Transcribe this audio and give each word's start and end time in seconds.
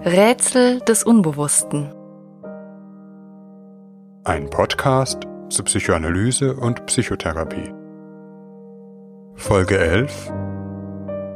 Rätsel 0.00 0.80
des 0.80 1.04
Unbewussten. 1.04 1.94
Ein 4.24 4.50
Podcast 4.50 5.22
zu 5.48 5.62
Psychoanalyse 5.62 6.56
und 6.56 6.84
Psychotherapie. 6.86 7.72
Folge 9.36 9.78
11 9.78 10.32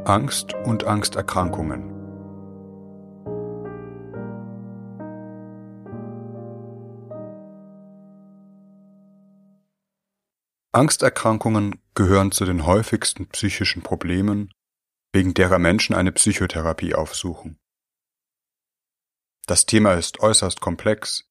Angst 0.03 0.53
und 0.65 0.83
Angsterkrankungen. 0.83 1.89
Angsterkrankungen 10.73 11.81
gehören 11.95 12.31
zu 12.31 12.43
den 12.45 12.65
häufigsten 12.65 13.29
psychischen 13.29 13.81
Problemen, 13.83 14.53
wegen 15.13 15.33
derer 15.33 15.59
Menschen 15.59 15.95
eine 15.95 16.11
Psychotherapie 16.11 16.93
aufsuchen. 16.93 17.57
Das 19.45 19.65
Thema 19.65 19.93
ist 19.93 20.19
äußerst 20.19 20.61
komplex, 20.61 21.23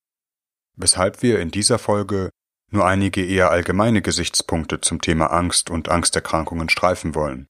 weshalb 0.77 1.23
wir 1.23 1.41
in 1.41 1.51
dieser 1.51 1.79
Folge 1.79 2.31
nur 2.71 2.87
einige 2.87 3.25
eher 3.25 3.51
allgemeine 3.51 4.03
Gesichtspunkte 4.03 4.81
zum 4.81 5.01
Thema 5.01 5.29
Angst 5.29 5.71
und 5.71 5.89
Angsterkrankungen 5.89 6.69
streifen 6.69 7.15
wollen. 7.15 7.49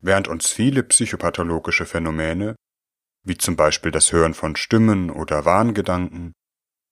Während 0.00 0.28
uns 0.28 0.50
viele 0.50 0.82
psychopathologische 0.82 1.86
Phänomene, 1.86 2.56
wie 3.22 3.38
zum 3.38 3.56
Beispiel 3.56 3.90
das 3.90 4.12
Hören 4.12 4.34
von 4.34 4.54
Stimmen 4.54 5.10
oder 5.10 5.46
Wahngedanken, 5.46 6.34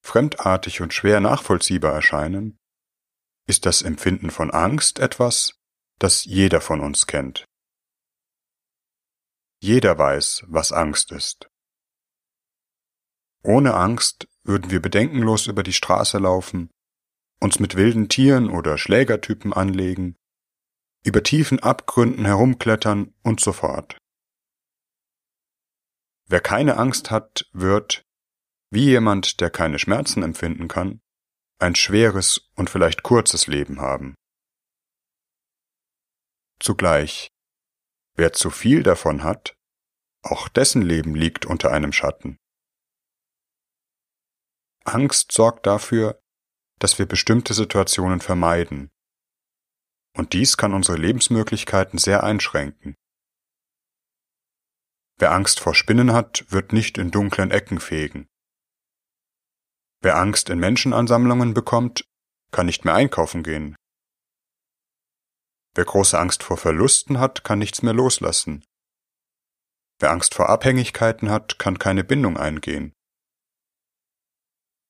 fremdartig 0.02 0.80
und 0.80 0.94
schwer 0.94 1.20
nachvollziehbar 1.20 1.92
erscheinen, 1.92 2.56
ist 3.46 3.66
das 3.66 3.82
Empfinden 3.82 4.30
von 4.30 4.50
Angst 4.50 4.98
etwas, 4.98 5.52
das 5.98 6.24
jeder 6.24 6.60
von 6.62 6.80
uns 6.80 7.06
kennt. 7.06 7.44
Jeder 9.62 9.96
weiß, 9.96 10.42
was 10.48 10.72
Angst 10.72 11.12
ist. 11.12 11.48
Ohne 13.44 13.74
Angst 13.74 14.26
würden 14.42 14.72
wir 14.72 14.82
bedenkenlos 14.82 15.46
über 15.46 15.62
die 15.62 15.72
Straße 15.72 16.18
laufen, 16.18 16.68
uns 17.38 17.60
mit 17.60 17.76
wilden 17.76 18.08
Tieren 18.08 18.50
oder 18.50 18.76
Schlägertypen 18.76 19.52
anlegen, 19.52 20.16
über 21.04 21.22
tiefen 21.22 21.60
Abgründen 21.60 22.24
herumklettern 22.24 23.14
und 23.22 23.38
so 23.38 23.52
fort. 23.52 23.96
Wer 26.26 26.40
keine 26.40 26.76
Angst 26.76 27.12
hat, 27.12 27.48
wird, 27.52 28.02
wie 28.70 28.86
jemand, 28.86 29.40
der 29.40 29.50
keine 29.50 29.78
Schmerzen 29.78 30.24
empfinden 30.24 30.66
kann, 30.66 31.00
ein 31.60 31.76
schweres 31.76 32.50
und 32.56 32.68
vielleicht 32.68 33.04
kurzes 33.04 33.46
Leben 33.46 33.80
haben. 33.80 34.16
Zugleich, 36.58 37.28
wer 38.14 38.32
zu 38.32 38.50
viel 38.50 38.82
davon 38.82 39.22
hat, 39.22 39.54
auch 40.22 40.48
dessen 40.48 40.82
Leben 40.82 41.14
liegt 41.14 41.46
unter 41.46 41.72
einem 41.72 41.92
Schatten. 41.92 42.38
Angst 44.84 45.32
sorgt 45.32 45.66
dafür, 45.66 46.20
dass 46.78 46.98
wir 46.98 47.06
bestimmte 47.06 47.54
Situationen 47.54 48.20
vermeiden. 48.20 48.90
Und 50.16 50.32
dies 50.32 50.56
kann 50.56 50.74
unsere 50.74 50.98
Lebensmöglichkeiten 50.98 51.98
sehr 51.98 52.22
einschränken. 52.22 52.94
Wer 55.18 55.32
Angst 55.32 55.60
vor 55.60 55.74
Spinnen 55.74 56.12
hat, 56.12 56.44
wird 56.50 56.72
nicht 56.72 56.98
in 56.98 57.10
dunklen 57.10 57.50
Ecken 57.50 57.78
fegen. 57.78 58.26
Wer 60.02 60.16
Angst 60.16 60.50
in 60.50 60.58
Menschenansammlungen 60.58 61.54
bekommt, 61.54 62.04
kann 62.50 62.66
nicht 62.66 62.84
mehr 62.84 62.94
einkaufen 62.94 63.44
gehen. 63.44 63.76
Wer 65.74 65.84
große 65.84 66.18
Angst 66.18 66.42
vor 66.42 66.56
Verlusten 66.56 67.18
hat, 67.18 67.44
kann 67.44 67.58
nichts 67.58 67.82
mehr 67.82 67.94
loslassen. 67.94 68.64
Wer 69.98 70.10
Angst 70.10 70.34
vor 70.34 70.48
Abhängigkeiten 70.48 71.30
hat, 71.30 71.58
kann 71.58 71.78
keine 71.78 72.04
Bindung 72.04 72.36
eingehen. 72.36 72.92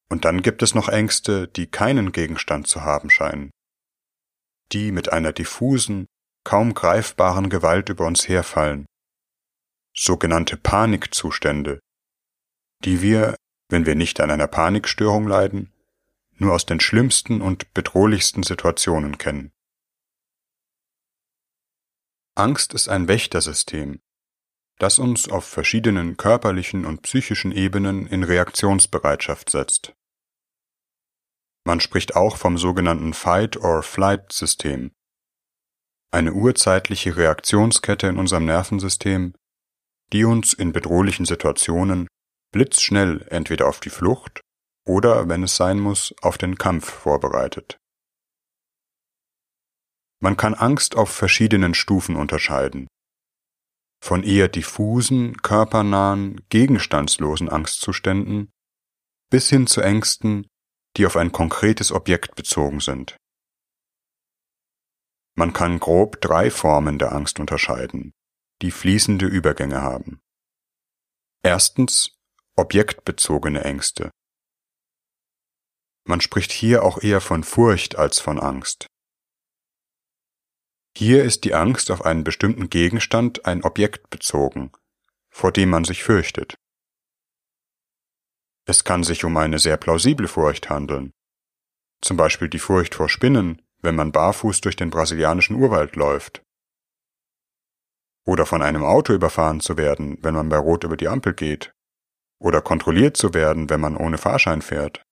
Und 0.08 0.24
dann 0.24 0.42
gibt 0.42 0.62
es 0.62 0.74
noch 0.74 0.88
Ängste, 0.88 1.48
die 1.48 1.66
keinen 1.66 2.12
Gegenstand 2.12 2.66
zu 2.66 2.82
haben 2.82 3.10
scheinen. 3.10 3.50
Die 4.72 4.92
mit 4.92 5.12
einer 5.12 5.32
diffusen, 5.32 6.06
kaum 6.44 6.74
greifbaren 6.74 7.48
Gewalt 7.48 7.88
über 7.88 8.06
uns 8.06 8.28
herfallen. 8.28 8.86
Sogenannte 9.94 10.56
Panikzustände, 10.56 11.80
die 12.84 13.02
wir 13.02 13.36
wenn 13.72 13.86
wir 13.86 13.94
nicht 13.94 14.20
an 14.20 14.30
einer 14.30 14.46
Panikstörung 14.46 15.26
leiden, 15.26 15.72
nur 16.36 16.52
aus 16.52 16.66
den 16.66 16.78
schlimmsten 16.78 17.40
und 17.40 17.72
bedrohlichsten 17.72 18.42
Situationen 18.42 19.16
kennen. 19.16 19.50
Angst 22.34 22.72
ist 22.72 22.88
ein 22.88 23.08
Wächtersystem, 23.08 24.00
das 24.78 24.98
uns 24.98 25.28
auf 25.28 25.44
verschiedenen 25.44 26.16
körperlichen 26.16 26.86
und 26.86 27.02
psychischen 27.02 27.52
Ebenen 27.52 28.06
in 28.06 28.24
Reaktionsbereitschaft 28.24 29.50
setzt. 29.50 29.92
Man 31.64 31.80
spricht 31.80 32.16
auch 32.16 32.38
vom 32.38 32.56
sogenannten 32.56 33.12
Fight-or-Flight-System, 33.12 34.92
eine 36.10 36.32
urzeitliche 36.32 37.16
Reaktionskette 37.16 38.06
in 38.06 38.18
unserem 38.18 38.46
Nervensystem, 38.46 39.34
die 40.12 40.24
uns 40.24 40.52
in 40.52 40.72
bedrohlichen 40.72 41.26
Situationen 41.26 42.08
blitzschnell 42.50 43.26
entweder 43.30 43.68
auf 43.68 43.80
die 43.80 43.90
Flucht 43.90 44.40
oder, 44.86 45.28
wenn 45.28 45.42
es 45.42 45.56
sein 45.56 45.78
muss, 45.78 46.14
auf 46.22 46.38
den 46.38 46.56
Kampf 46.56 46.90
vorbereitet. 46.90 47.78
Man 50.22 50.36
kann 50.36 50.54
Angst 50.54 50.94
auf 50.94 51.10
verschiedenen 51.10 51.74
Stufen 51.74 52.14
unterscheiden. 52.14 52.86
Von 54.00 54.22
eher 54.22 54.46
diffusen, 54.46 55.36
körpernahen, 55.42 56.46
gegenstandslosen 56.48 57.48
Angstzuständen 57.48 58.52
bis 59.30 59.48
hin 59.48 59.66
zu 59.66 59.80
Ängsten, 59.80 60.46
die 60.96 61.06
auf 61.06 61.16
ein 61.16 61.32
konkretes 61.32 61.90
Objekt 61.90 62.36
bezogen 62.36 62.78
sind. 62.78 63.16
Man 65.34 65.52
kann 65.52 65.80
grob 65.80 66.20
drei 66.20 66.52
Formen 66.52 67.00
der 67.00 67.12
Angst 67.12 67.40
unterscheiden, 67.40 68.12
die 68.60 68.70
fließende 68.70 69.26
Übergänge 69.26 69.82
haben. 69.82 70.20
Erstens 71.42 72.14
objektbezogene 72.54 73.64
Ängste. 73.64 74.10
Man 76.04 76.20
spricht 76.20 76.52
hier 76.52 76.84
auch 76.84 77.02
eher 77.02 77.20
von 77.20 77.42
Furcht 77.42 77.96
als 77.96 78.20
von 78.20 78.38
Angst. 78.38 78.86
Hier 80.96 81.24
ist 81.24 81.44
die 81.44 81.54
Angst 81.54 81.90
auf 81.90 82.04
einen 82.04 82.22
bestimmten 82.22 82.68
Gegenstand 82.68 83.46
ein 83.46 83.64
Objekt 83.64 84.10
bezogen, 84.10 84.72
vor 85.30 85.50
dem 85.50 85.70
man 85.70 85.84
sich 85.84 86.04
fürchtet. 86.04 86.54
Es 88.66 88.84
kann 88.84 89.02
sich 89.02 89.24
um 89.24 89.36
eine 89.36 89.58
sehr 89.58 89.76
plausible 89.76 90.28
Furcht 90.28 90.70
handeln, 90.70 91.12
zum 92.02 92.16
Beispiel 92.16 92.48
die 92.48 92.58
Furcht 92.58 92.94
vor 92.94 93.08
Spinnen, 93.08 93.62
wenn 93.80 93.96
man 93.96 94.12
barfuß 94.12 94.60
durch 94.60 94.76
den 94.76 94.90
brasilianischen 94.90 95.56
Urwald 95.56 95.96
läuft. 95.96 96.42
Oder 98.24 98.46
von 98.46 98.62
einem 98.62 98.84
Auto 98.84 99.12
überfahren 99.12 99.60
zu 99.60 99.76
werden, 99.76 100.18
wenn 100.22 100.34
man 100.34 100.48
bei 100.48 100.58
Rot 100.58 100.84
über 100.84 100.96
die 100.96 101.08
Ampel 101.08 101.34
geht 101.34 101.74
oder 102.38 102.60
kontrolliert 102.60 103.16
zu 103.16 103.34
werden, 103.34 103.70
wenn 103.70 103.80
man 103.80 103.96
ohne 103.96 104.18
Fahrschein 104.18 104.62
fährt. 104.62 105.04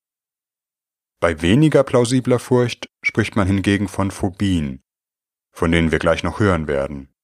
Bei 1.20 1.42
weniger 1.42 1.84
plausibler 1.84 2.38
Furcht 2.38 2.88
spricht 3.02 3.36
man 3.36 3.46
hingegen 3.46 3.88
von 3.88 4.10
Phobien, 4.10 4.82
von 5.60 5.71
denen 5.72 5.93
wir 5.93 5.98
gleich 5.98 6.22
noch 6.22 6.41
hören 6.41 6.69
werden. 6.69 7.15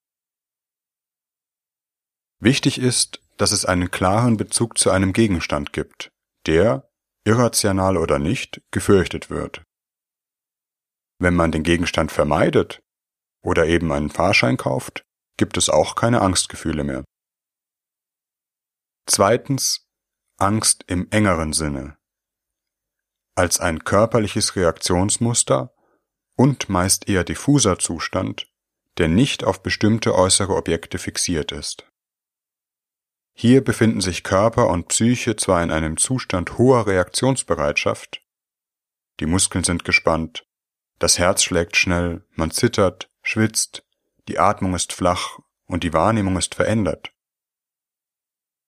Wichtig 2.38 2.76
ist, 2.76 3.22
dass 3.38 3.50
es 3.50 3.64
einen 3.64 3.90
klaren 3.90 4.36
Bezug 4.36 4.76
zu 4.76 4.90
einem 4.90 5.14
Gegenstand 5.14 5.72
gibt, 5.72 6.12
der, 6.46 6.86
irrational 7.24 7.96
oder 7.96 8.18
nicht, 8.18 8.60
gefürchtet 8.72 9.30
wird. 9.30 9.64
Wenn 11.18 11.34
man 11.34 11.50
den 11.50 11.62
Gegenstand 11.62 12.12
vermeidet 12.12 12.82
oder 13.42 13.64
eben 13.68 13.90
einen 13.90 14.10
Fahrschein 14.10 14.58
kauft, 14.58 15.06
gibt 15.38 15.56
es 15.56 15.70
auch 15.70 15.94
keine 15.94 16.20
Angstgefühle 16.20 16.84
mehr. 16.84 17.04
Zweitens 19.08 19.88
Angst 20.38 20.84
im 20.88 21.10
engeren 21.10 21.54
Sinne 21.54 21.96
als 23.34 23.60
ein 23.60 23.82
körperliches 23.82 24.56
Reaktionsmuster 24.56 25.72
und 26.36 26.68
meist 26.68 27.08
eher 27.08 27.24
diffuser 27.24 27.78
Zustand, 27.78 28.46
der 28.98 29.08
nicht 29.08 29.44
auf 29.44 29.62
bestimmte 29.62 30.14
äußere 30.14 30.54
Objekte 30.54 30.98
fixiert 30.98 31.52
ist. 31.52 31.90
Hier 33.34 33.62
befinden 33.62 34.00
sich 34.00 34.22
Körper 34.22 34.68
und 34.68 34.88
Psyche 34.88 35.36
zwar 35.36 35.62
in 35.62 35.70
einem 35.70 35.96
Zustand 35.96 36.56
hoher 36.56 36.86
Reaktionsbereitschaft, 36.86 38.22
die 39.20 39.26
Muskeln 39.26 39.64
sind 39.64 39.84
gespannt, 39.84 40.46
das 40.98 41.18
Herz 41.18 41.42
schlägt 41.42 41.76
schnell, 41.76 42.24
man 42.34 42.50
zittert, 42.50 43.10
schwitzt, 43.22 43.84
die 44.28 44.38
Atmung 44.38 44.74
ist 44.74 44.92
flach 44.92 45.38
und 45.66 45.84
die 45.84 45.92
Wahrnehmung 45.92 46.36
ist 46.38 46.54
verändert. 46.54 47.12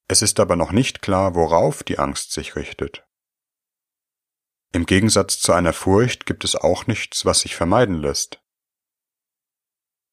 Es 0.09 0.23
ist 0.23 0.41
aber 0.41 0.57
noch 0.57 0.73
nicht 0.73 1.03
klar, 1.03 1.35
worauf 1.35 1.83
die 1.83 1.99
Angst 1.99 2.33
sich 2.33 2.57
richtet. 2.57 3.08
Im 4.73 4.85
Gegensatz 4.85 5.41
zu 5.41 5.53
einer 5.53 5.73
Furcht 5.73 6.27
gibt 6.27 6.45
es 6.45 6.55
auch 6.55 6.87
nichts, 6.87 7.25
was 7.25 7.41
sich 7.41 7.57
vermeiden 7.57 7.97
lässt. 7.97 8.43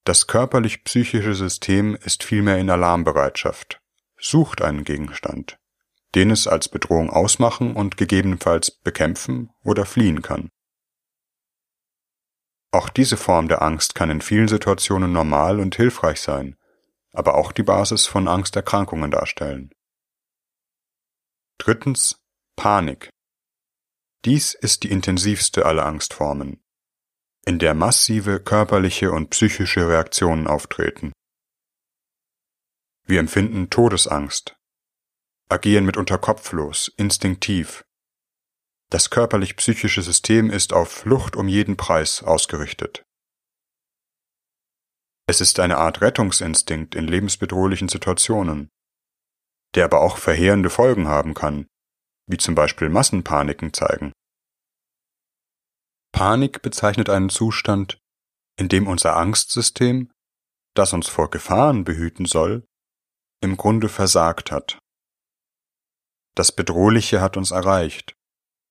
Das 0.06 0.28
körperlich-psychische 0.28 1.34
System 1.34 1.96
ist 1.96 2.24
vielmehr 2.24 2.58
in 2.58 2.70
Alarmbereitschaft, 2.70 3.82
sucht 4.18 4.62
einen 4.62 4.84
Gegenstand, 4.84 5.58
den 6.14 6.30
es 6.30 6.48
als 6.48 6.70
Bedrohung 6.70 7.10
ausmachen 7.10 7.76
und 7.76 7.98
gegebenenfalls 7.98 8.72
bekämpfen 8.72 9.50
oder 9.64 9.86
fliehen 9.86 10.22
kann. 10.22 10.50
Auch 12.72 12.90
diese 12.90 13.18
Form 13.18 13.48
der 13.48 13.62
Angst 13.62 13.96
kann 13.96 14.10
in 14.10 14.22
vielen 14.22 14.48
Situationen 14.48 15.12
normal 15.12 15.60
und 15.60 15.76
hilfreich 15.76 16.22
sein, 16.22 16.56
aber 17.14 17.36
auch 17.36 17.52
die 17.52 17.64
Basis 17.64 18.06
von 18.06 18.28
Angsterkrankungen 18.28 19.12
darstellen. 19.12 19.74
Drittens 21.58 22.22
Panik. 22.56 23.10
Dies 24.26 24.56
ist 24.56 24.82
die 24.82 24.90
intensivste 24.90 25.68
aller 25.68 25.86
Angstformen, 25.86 26.60
in 27.46 27.60
der 27.60 27.76
massive 27.76 28.40
körperliche 28.40 29.12
und 29.12 29.30
psychische 29.30 29.88
Reaktionen 29.88 30.48
auftreten. 30.48 31.12
Wir 33.04 33.20
empfinden 33.20 33.70
Todesangst, 33.70 34.56
agieren 35.48 35.86
mitunter 35.86 36.18
kopflos, 36.18 36.92
instinktiv. 36.98 37.86
Das 38.90 39.12
körperlich-psychische 39.12 40.02
System 40.02 40.50
ist 40.50 40.74
auf 40.74 40.90
Flucht 40.90 41.36
um 41.36 41.48
jeden 41.48 41.78
Preis 41.78 42.24
ausgerichtet. 42.24 43.04
Es 45.28 45.40
ist 45.40 45.60
eine 45.60 45.78
Art 45.78 46.02
Rettungsinstinkt 46.02 46.96
in 46.96 47.08
lebensbedrohlichen 47.08 47.90
Situationen, 47.90 48.70
der 49.76 49.86
aber 49.86 50.02
auch 50.02 50.18
verheerende 50.18 50.72
Folgen 50.72 51.08
haben 51.08 51.36
kann, 51.36 51.68
wie 52.28 52.38
zum 52.38 52.56
Beispiel 52.56 52.90
Massenpaniken 52.90 53.74
zeigen. 53.74 54.12
Panik 56.12 56.62
bezeichnet 56.62 57.10
einen 57.10 57.30
Zustand, 57.30 58.00
in 58.58 58.70
dem 58.70 58.88
unser 58.88 59.18
Angstsystem, 59.18 60.12
das 60.74 60.94
uns 60.94 61.08
vor 61.08 61.30
Gefahren 61.30 61.84
behüten 61.84 62.26
soll, 62.26 62.66
im 63.42 63.58
Grunde 63.58 63.90
versagt 63.90 64.52
hat. 64.52 64.80
Das 66.36 66.52
Bedrohliche 66.52 67.22
hat 67.22 67.38
uns 67.38 67.52
erreicht, 67.52 68.16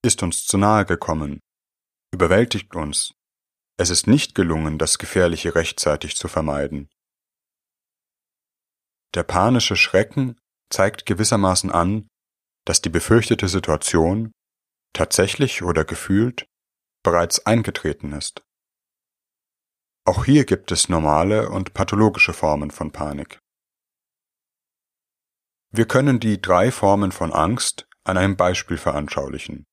ist 0.03 0.23
uns 0.23 0.45
zu 0.47 0.59
nahe 0.59 0.85
gekommen, 0.85 1.41
überwältigt 2.12 2.75
uns. 2.75 3.15
Es 3.77 3.91
ist 3.91 4.06
nicht 4.06 4.35
gelungen, 4.35 4.79
das 4.79 4.99
Gefährliche 4.99 5.55
rechtzeitig 5.55 6.17
zu 6.17 6.29
vermeiden. 6.29 6.89
Der 9.15 9.23
panische 9.23 9.77
Schrecken 9.77 10.39
zeigt 10.71 11.06
gewissermaßen 11.06 11.71
an, 11.71 12.09
dass 12.64 12.81
die 12.81 12.88
befürchtete 12.88 13.49
Situation 13.49 14.32
tatsächlich 14.93 15.62
oder 15.62 15.84
gefühlt 15.84 16.46
bereits 17.02 17.44
eingetreten 17.46 18.12
ist. 18.12 18.43
Auch 20.06 20.25
hier 20.25 20.44
gibt 20.44 20.70
es 20.70 20.88
normale 20.88 21.49
und 21.49 21.75
pathologische 21.75 22.32
Formen 22.32 22.70
von 22.70 22.93
Panik. 22.93 23.38
Wir 25.70 25.87
können 25.87 26.20
die 26.20 26.40
drei 26.40 26.70
Formen 26.70 27.11
von 27.11 27.32
Angst 27.32 27.87
an 28.05 28.16
einem 28.16 28.37
Beispiel 28.37 28.76
veranschaulichen. 28.76 29.64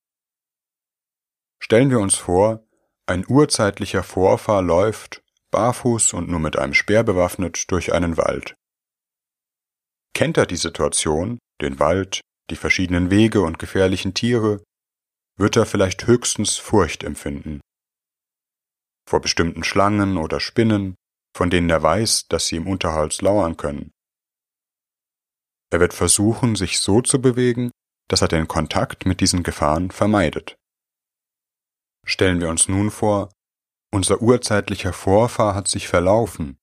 Stellen 1.62 1.90
wir 1.90 2.00
uns 2.00 2.16
vor, 2.16 2.66
ein 3.06 3.26
urzeitlicher 3.28 4.04
Vorfahr 4.04 4.62
läuft, 4.62 5.22
barfuß 5.52 6.14
und 6.14 6.30
nur 6.30 6.40
mit 6.40 6.58
einem 6.58 6.74
Speer 6.74 7.04
bewaffnet, 7.04 7.70
durch 7.70 7.94
einen 7.94 8.18
Wald. 8.18 8.56
Kennt 10.14 10.38
er 10.38 10.46
die 10.46 10.56
Situation, 10.56 11.40
den 11.62 11.80
Wald, 11.80 12.22
die 12.50 12.56
verschiedenen 12.56 13.10
Wege 13.10 13.42
und 13.42 13.60
gefährlichen 13.60 14.14
Tiere, 14.14 14.64
wird 15.38 15.56
er 15.56 15.66
vielleicht 15.66 16.08
höchstens 16.08 16.58
Furcht 16.58 17.04
empfinden. 17.04 17.62
Vor 19.10 19.22
bestimmten 19.22 19.64
Schlangen 19.64 20.18
oder 20.18 20.40
Spinnen, 20.40 20.96
von 21.36 21.50
denen 21.50 21.70
er 21.70 21.82
weiß, 21.82 22.28
dass 22.28 22.48
sie 22.48 22.58
im 22.58 22.68
Unterholz 22.68 23.22
lauern 23.22 23.58
können. 23.58 23.92
Er 25.72 25.80
wird 25.80 25.94
versuchen, 25.94 26.56
sich 26.56 26.80
so 26.80 27.02
zu 27.02 27.22
bewegen, 27.22 27.72
dass 28.10 28.22
er 28.22 28.28
den 28.28 28.48
Kontakt 28.48 29.06
mit 29.06 29.22
diesen 29.22 29.42
Gefahren 29.42 29.90
vermeidet. 29.90 30.56
Stellen 32.06 32.42
wir 32.42 32.50
uns 32.50 32.68
nun 32.68 32.92
vor, 32.92 33.32
unser 33.94 34.22
urzeitlicher 34.22 34.92
Vorfahr 34.92 35.56
hat 35.56 35.68
sich 35.68 35.88
verlaufen 35.88 36.58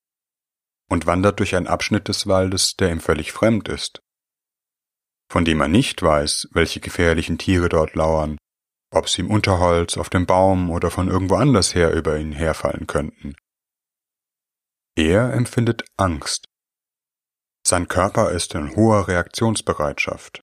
und 0.91 1.05
wandert 1.05 1.39
durch 1.39 1.55
einen 1.55 1.67
Abschnitt 1.67 2.07
des 2.07 2.27
Waldes, 2.27 2.75
der 2.75 2.91
ihm 2.91 2.99
völlig 2.99 3.31
fremd 3.31 3.67
ist 3.67 4.01
von 5.29 5.45
dem 5.45 5.61
er 5.61 5.67
nicht 5.67 6.01
weiß, 6.01 6.49
welche 6.51 6.79
gefährlichen 6.79 7.37
Tiere 7.37 7.69
dort 7.69 7.93
lauern, 7.95 8.37
ob 8.91 9.07
sie 9.07 9.21
im 9.21 9.29
Unterholz, 9.29 9.97
auf 9.97 10.09
dem 10.09 10.25
Baum 10.25 10.71
oder 10.71 10.89
von 10.89 11.07
irgendwo 11.07 11.35
anders 11.35 11.75
her 11.75 11.93
über 11.93 12.17
ihn 12.17 12.31
herfallen 12.31 12.87
könnten. 12.87 13.35
Er 14.95 15.33
empfindet 15.33 15.85
Angst. 15.97 16.45
Sein 17.65 17.87
Körper 17.87 18.31
ist 18.31 18.55
in 18.55 18.75
hoher 18.75 19.07
Reaktionsbereitschaft, 19.07 20.41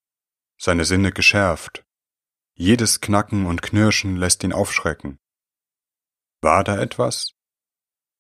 seine 0.59 0.85
Sinne 0.85 1.13
geschärft. 1.13 1.83
Jedes 2.55 3.01
Knacken 3.01 3.47
und 3.47 3.63
Knirschen 3.63 4.17
lässt 4.17 4.45
ihn 4.45 4.53
aufschrecken. 4.53 5.19
War 6.41 6.63
da 6.63 6.79
etwas? 6.79 7.33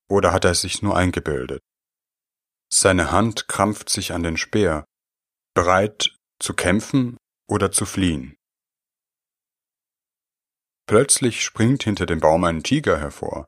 Oder 0.08 0.32
hat 0.32 0.44
er 0.44 0.50
es 0.50 0.62
sich 0.62 0.82
nur 0.82 0.96
eingebildet? 0.96 1.62
Seine 2.68 3.12
Hand 3.12 3.48
krampft 3.48 3.88
sich 3.88 4.12
an 4.12 4.22
den 4.22 4.36
Speer, 4.36 4.84
bereit, 5.54 6.15
zu 6.38 6.54
kämpfen 6.54 7.16
oder 7.48 7.72
zu 7.72 7.86
fliehen. 7.86 8.36
Plötzlich 10.86 11.42
springt 11.42 11.82
hinter 11.82 12.06
dem 12.06 12.20
Baum 12.20 12.44
ein 12.44 12.62
Tiger 12.62 12.98
hervor. 12.98 13.46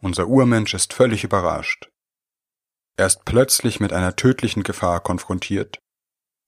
Unser 0.00 0.28
Urmensch 0.28 0.74
ist 0.74 0.92
völlig 0.92 1.24
überrascht. 1.24 1.90
Er 2.96 3.06
ist 3.06 3.24
plötzlich 3.24 3.80
mit 3.80 3.92
einer 3.92 4.14
tödlichen 4.14 4.62
Gefahr 4.62 5.00
konfrontiert. 5.00 5.78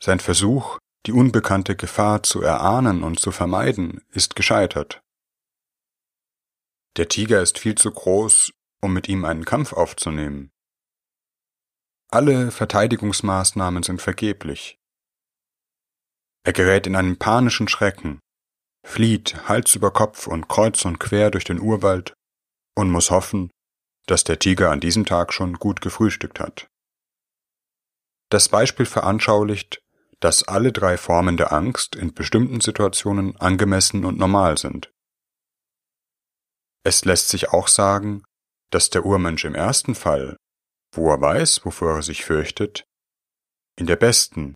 Sein 0.02 0.20
Versuch, 0.20 0.78
die 1.06 1.12
unbekannte 1.12 1.74
Gefahr 1.76 2.22
zu 2.22 2.40
erahnen 2.40 3.02
und 3.02 3.18
zu 3.18 3.32
vermeiden, 3.32 4.04
ist 4.10 4.36
gescheitert. 4.36 5.00
Der 6.96 7.08
Tiger 7.08 7.42
ist 7.42 7.58
viel 7.58 7.74
zu 7.74 7.90
groß, 7.90 8.52
um 8.80 8.92
mit 8.92 9.08
ihm 9.08 9.24
einen 9.24 9.44
Kampf 9.44 9.72
aufzunehmen. 9.72 10.50
Alle 12.10 12.50
Verteidigungsmaßnahmen 12.50 13.82
sind 13.82 14.00
vergeblich. 14.00 14.77
Er 16.44 16.52
gerät 16.52 16.86
in 16.86 16.96
einen 16.96 17.18
panischen 17.18 17.68
Schrecken, 17.68 18.20
flieht 18.86 19.48
Hals 19.48 19.74
über 19.74 19.90
Kopf 19.90 20.26
und 20.26 20.48
kreuz 20.48 20.84
und 20.84 20.98
quer 20.98 21.30
durch 21.30 21.44
den 21.44 21.60
Urwald 21.60 22.14
und 22.74 22.90
muss 22.90 23.10
hoffen, 23.10 23.50
dass 24.06 24.24
der 24.24 24.38
Tiger 24.38 24.70
an 24.70 24.80
diesem 24.80 25.04
Tag 25.04 25.32
schon 25.32 25.54
gut 25.54 25.80
gefrühstückt 25.80 26.40
hat. 26.40 26.68
Das 28.30 28.48
Beispiel 28.48 28.86
veranschaulicht, 28.86 29.80
dass 30.20 30.42
alle 30.42 30.72
drei 30.72 30.96
Formen 30.96 31.36
der 31.36 31.52
Angst 31.52 31.94
in 31.94 32.12
bestimmten 32.12 32.60
Situationen 32.60 33.36
angemessen 33.36 34.04
und 34.04 34.18
normal 34.18 34.58
sind. 34.58 34.90
Es 36.84 37.04
lässt 37.04 37.28
sich 37.28 37.50
auch 37.50 37.68
sagen, 37.68 38.24
dass 38.70 38.90
der 38.90 39.04
Urmensch 39.04 39.44
im 39.44 39.54
ersten 39.54 39.94
Fall, 39.94 40.36
wo 40.94 41.10
er 41.10 41.20
weiß, 41.20 41.64
wovor 41.64 41.96
er 41.96 42.02
sich 42.02 42.24
fürchtet, 42.24 42.84
in 43.76 43.86
der 43.86 43.96
besten, 43.96 44.54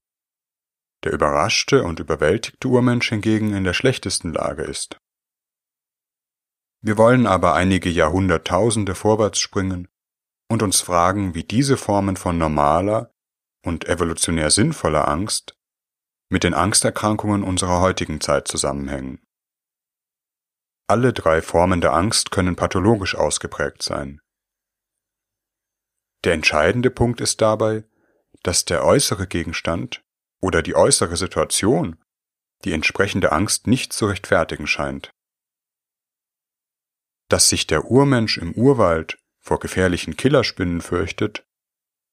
der 1.04 1.12
überraschte 1.12 1.82
und 1.82 2.00
überwältigte 2.00 2.68
Urmensch 2.68 3.08
hingegen 3.08 3.54
in 3.54 3.64
der 3.64 3.74
schlechtesten 3.74 4.32
Lage 4.32 4.62
ist. 4.62 4.98
Wir 6.80 6.98
wollen 6.98 7.26
aber 7.26 7.54
einige 7.54 7.90
Jahrhunderttausende 7.90 8.94
vorwärts 8.94 9.38
springen 9.38 9.88
und 10.48 10.62
uns 10.62 10.80
fragen, 10.80 11.34
wie 11.34 11.44
diese 11.44 11.76
Formen 11.76 12.16
von 12.16 12.38
normaler 12.38 13.12
und 13.64 13.88
evolutionär 13.88 14.50
sinnvoller 14.50 15.08
Angst 15.08 15.56
mit 16.28 16.44
den 16.44 16.54
Angsterkrankungen 16.54 17.44
unserer 17.44 17.80
heutigen 17.80 18.20
Zeit 18.20 18.48
zusammenhängen. 18.48 19.20
Alle 20.88 21.12
drei 21.12 21.40
Formen 21.40 21.80
der 21.80 21.92
Angst 21.92 22.30
können 22.30 22.56
pathologisch 22.56 23.14
ausgeprägt 23.14 23.82
sein. 23.82 24.20
Der 26.24 26.34
entscheidende 26.34 26.90
Punkt 26.90 27.20
ist 27.20 27.40
dabei, 27.40 27.84
dass 28.42 28.64
der 28.64 28.84
äußere 28.84 29.26
Gegenstand 29.26 30.01
oder 30.42 30.60
die 30.62 30.74
äußere 30.74 31.16
Situation 31.16 31.96
die 32.64 32.72
entsprechende 32.72 33.32
Angst 33.32 33.66
nicht 33.66 33.92
zu 33.92 34.06
rechtfertigen 34.06 34.66
scheint. 34.66 35.10
Dass 37.28 37.48
sich 37.48 37.66
der 37.66 37.86
Urmensch 37.86 38.38
im 38.38 38.52
Urwald 38.52 39.18
vor 39.40 39.58
gefährlichen 39.58 40.16
Killerspinnen 40.16 40.80
fürchtet, 40.80 41.44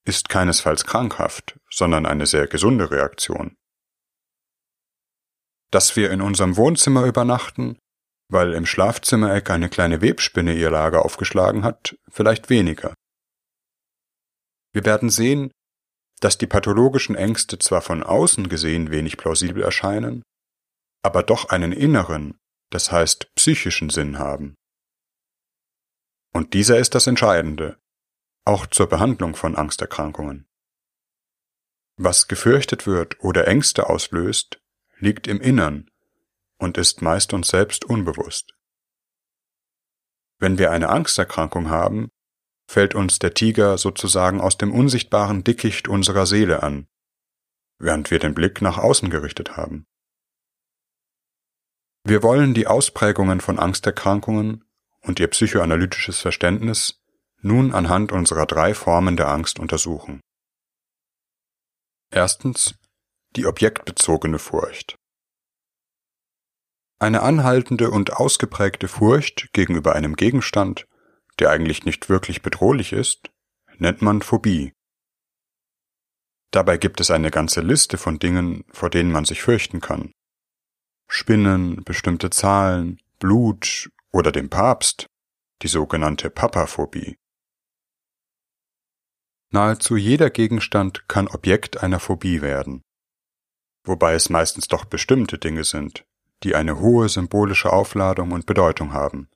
ist 0.04 0.28
keinesfalls 0.28 0.86
krankhaft, 0.86 1.60
sondern 1.70 2.06
eine 2.06 2.26
sehr 2.26 2.46
gesunde 2.46 2.90
Reaktion. 2.90 3.56
Dass 5.70 5.94
wir 5.94 6.10
in 6.10 6.20
unserem 6.20 6.56
Wohnzimmer 6.56 7.04
übernachten, 7.04 7.78
weil 8.28 8.54
im 8.54 8.66
Schlafzimmereck 8.66 9.50
eine 9.50 9.68
kleine 9.68 10.00
Webspinne 10.00 10.54
ihr 10.54 10.70
Lager 10.70 11.04
aufgeschlagen 11.04 11.64
hat, 11.64 11.96
vielleicht 12.08 12.48
weniger. 12.48 12.94
Wir 14.72 14.84
werden 14.84 15.10
sehen, 15.10 15.52
dass 16.20 16.38
die 16.38 16.46
pathologischen 16.46 17.14
Ängste 17.14 17.58
zwar 17.58 17.80
von 17.80 18.02
außen 18.02 18.48
gesehen 18.48 18.90
wenig 18.90 19.16
plausibel 19.16 19.62
erscheinen, 19.62 20.22
aber 21.02 21.22
doch 21.22 21.48
einen 21.48 21.72
inneren, 21.72 22.38
das 22.70 22.92
heißt 22.92 23.34
psychischen 23.34 23.90
Sinn 23.90 24.18
haben. 24.18 24.54
Und 26.32 26.54
dieser 26.54 26.78
ist 26.78 26.94
das 26.94 27.06
Entscheidende, 27.06 27.78
auch 28.44 28.66
zur 28.66 28.88
Behandlung 28.88 29.34
von 29.34 29.56
Angsterkrankungen. 29.56 30.46
Was 31.96 32.28
gefürchtet 32.28 32.86
wird 32.86 33.20
oder 33.20 33.48
Ängste 33.48 33.88
auslöst, 33.88 34.60
liegt 34.98 35.26
im 35.26 35.40
Innern 35.40 35.90
und 36.58 36.78
ist 36.78 37.02
meist 37.02 37.32
uns 37.32 37.48
selbst 37.48 37.84
unbewusst. 37.84 38.54
Wenn 40.38 40.58
wir 40.58 40.70
eine 40.70 40.88
Angsterkrankung 40.88 41.68
haben, 41.68 42.10
fällt 42.70 42.94
uns 42.94 43.18
der 43.18 43.34
Tiger 43.34 43.78
sozusagen 43.78 44.40
aus 44.40 44.56
dem 44.56 44.72
unsichtbaren 44.72 45.42
Dickicht 45.42 45.88
unserer 45.88 46.24
Seele 46.24 46.62
an, 46.62 46.86
während 47.80 48.12
wir 48.12 48.20
den 48.20 48.32
Blick 48.32 48.62
nach 48.62 48.78
außen 48.78 49.10
gerichtet 49.10 49.56
haben. 49.56 49.86
Wir 52.04 52.22
wollen 52.22 52.54
die 52.54 52.68
Ausprägungen 52.68 53.40
von 53.40 53.58
Angsterkrankungen 53.58 54.64
und 55.00 55.18
ihr 55.18 55.26
psychoanalytisches 55.26 56.20
Verständnis 56.20 57.02
nun 57.42 57.74
anhand 57.74 58.12
unserer 58.12 58.46
drei 58.46 58.72
Formen 58.72 59.16
der 59.16 59.28
Angst 59.28 59.58
untersuchen. 59.58 60.20
Erstens 62.12 62.76
die 63.34 63.46
objektbezogene 63.46 64.38
Furcht. 64.38 64.94
Eine 67.00 67.22
anhaltende 67.22 67.90
und 67.90 68.12
ausgeprägte 68.12 68.86
Furcht 68.86 69.52
gegenüber 69.52 69.96
einem 69.96 70.14
Gegenstand, 70.14 70.86
der 71.40 71.50
eigentlich 71.50 71.84
nicht 71.84 72.08
wirklich 72.08 72.42
bedrohlich 72.42 72.92
ist, 72.92 73.30
nennt 73.78 74.02
man 74.02 74.22
Phobie. 74.22 74.72
Dabei 76.52 76.76
gibt 76.76 77.00
es 77.00 77.10
eine 77.10 77.30
ganze 77.30 77.60
Liste 77.60 77.96
von 77.96 78.18
Dingen, 78.18 78.64
vor 78.70 78.90
denen 78.90 79.10
man 79.12 79.24
sich 79.24 79.42
fürchten 79.42 79.80
kann. 79.80 80.12
Spinnen, 81.08 81.82
bestimmte 81.84 82.30
Zahlen, 82.30 83.00
Blut 83.18 83.90
oder 84.12 84.32
dem 84.32 84.50
Papst, 84.50 85.06
die 85.62 85.68
sogenannte 85.68 86.30
Papaphobie. 86.30 87.16
Nahezu 89.52 89.96
jeder 89.96 90.30
Gegenstand 90.30 91.08
kann 91.08 91.26
Objekt 91.26 91.82
einer 91.82 91.98
Phobie 91.98 92.40
werden, 92.40 92.82
wobei 93.84 94.14
es 94.14 94.30
meistens 94.30 94.68
doch 94.68 94.84
bestimmte 94.84 95.38
Dinge 95.38 95.64
sind, 95.64 96.04
die 96.44 96.54
eine 96.54 96.80
hohe 96.80 97.08
symbolische 97.08 97.72
Aufladung 97.72 98.32
und 98.32 98.46
Bedeutung 98.46 98.92
haben, 98.92 99.28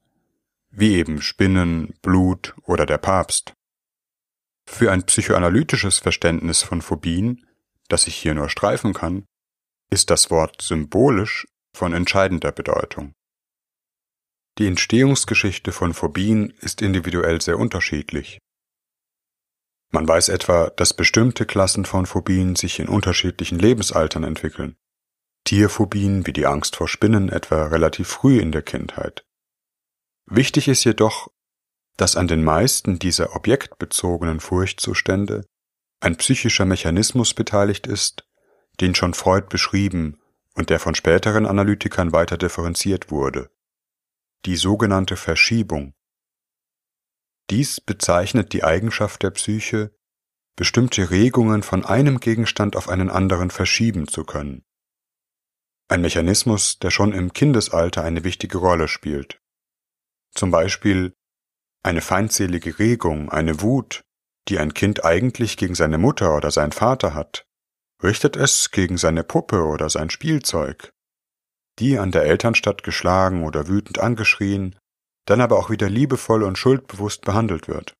wie 0.77 0.95
eben 0.95 1.23
Spinnen, 1.23 1.95
Blut 2.03 2.55
oder 2.63 2.87
der 2.87 2.99
Papst. 2.99 3.55
Für 4.67 4.91
ein 4.91 5.05
psychoanalytisches 5.05 5.99
Verständnis 5.99 6.63
von 6.63 6.83
Phobien, 6.83 7.47
das 7.89 8.07
ich 8.07 8.17
hier 8.17 8.35
nur 8.35 8.49
streifen 8.49 8.93
kann, 8.93 9.25
ist 9.91 10.11
das 10.11 10.31
Wort 10.31 10.63
symbolisch 10.63 11.47
von 11.77 11.93
entscheidender 11.93 12.53
Bedeutung. 12.53 13.13
Die 14.59 14.67
Entstehungsgeschichte 14.67 15.73
von 15.73 15.95
Phobien 15.95 16.51
ist 16.61 16.81
individuell 16.81 17.41
sehr 17.41 17.59
unterschiedlich. 17.59 18.39
Man 19.93 20.09
weiß 20.09 20.29
etwa, 20.29 20.71
dass 20.71 20.95
bestimmte 20.95 21.47
Klassen 21.47 21.85
von 21.85 22.07
Phobien 22.07 22.57
sich 22.57 22.81
in 22.81 22.89
unterschiedlichen 22.89 23.59
Lebensaltern 23.59 24.25
entwickeln. 24.25 24.77
Tierphobien 25.45 26.27
wie 26.27 26.33
die 26.33 26.47
Angst 26.47 26.77
vor 26.77 26.89
Spinnen 26.89 27.29
etwa 27.29 27.67
relativ 27.67 28.09
früh 28.09 28.41
in 28.41 28.51
der 28.51 28.63
Kindheit. 28.63 29.24
Wichtig 30.27 30.69
ist 30.69 30.85
jedoch, 30.85 31.31
dass 31.97 32.17
an 32.17 32.29
den 32.29 32.43
meisten 32.43 32.99
dieser 32.99 33.37
objektbezogenen 33.37 34.41
Furchtzustände 34.41 35.45
ein 36.01 36.17
psychischer 36.17 36.65
Mechanismus 36.65 37.35
beteiligt 37.35 37.87
ist, 37.87 38.27
den 38.81 38.95
schon 38.95 39.15
Freud 39.15 39.47
beschrieben 39.49 40.21
und 40.55 40.71
der 40.71 40.81
von 40.81 40.95
späteren 40.95 41.47
Analytikern 41.47 42.13
weiter 42.13 42.37
differenziert 42.37 43.11
wurde. 43.11 43.51
Die 44.45 44.57
sogenannte 44.57 45.17
Verschiebung. 45.17 45.95
Dies 47.51 47.81
bezeichnet 47.81 48.53
die 48.53 48.65
Eigenschaft 48.65 49.23
der 49.23 49.31
Psyche, 49.31 49.95
bestimmte 50.57 51.11
Regungen 51.11 51.63
von 51.63 51.85
einem 51.85 52.21
Gegenstand 52.21 52.77
auf 52.77 52.89
einen 52.89 53.11
anderen 53.11 53.51
verschieben 53.51 54.09
zu 54.09 54.25
können. 54.25 54.65
Ein 55.89 56.01
Mechanismus, 56.01 56.79
der 56.79 56.91
schon 56.91 57.13
im 57.13 57.33
Kindesalter 57.33 58.03
eine 58.03 58.25
wichtige 58.25 58.59
Rolle 58.59 58.89
spielt. 58.89 59.41
Zum 60.35 60.51
Beispiel 60.51 61.15
eine 61.85 62.01
feindselige 62.01 62.79
Regung, 62.79 63.31
eine 63.31 63.61
Wut, 63.61 64.03
die 64.49 64.59
ein 64.59 64.75
Kind 64.75 65.05
eigentlich 65.05 65.57
gegen 65.57 65.75
seine 65.75 65.99
Mutter 65.99 66.37
oder 66.37 66.51
seinen 66.51 66.73
Vater 66.73 67.15
hat, 67.15 67.47
richtet 68.03 68.37
es 68.37 68.71
gegen 68.71 68.97
seine 68.97 69.25
Puppe 69.25 69.65
oder 69.65 69.89
sein 69.89 70.11
Spielzeug, 70.11 70.93
die 71.79 71.99
an 71.99 72.11
der 72.11 72.25
Elternstadt 72.25 72.83
geschlagen 72.83 73.45
oder 73.45 73.69
wütend 73.69 73.99
angeschrien, 73.99 74.77
dann 75.27 75.41
aber 75.41 75.59
auch 75.59 75.71
wieder 75.71 75.89
liebevoll 75.89 76.43
und 76.43 76.59
schuldbewusst 76.59 77.23
behandelt 77.23 77.69
wird. 77.69 77.95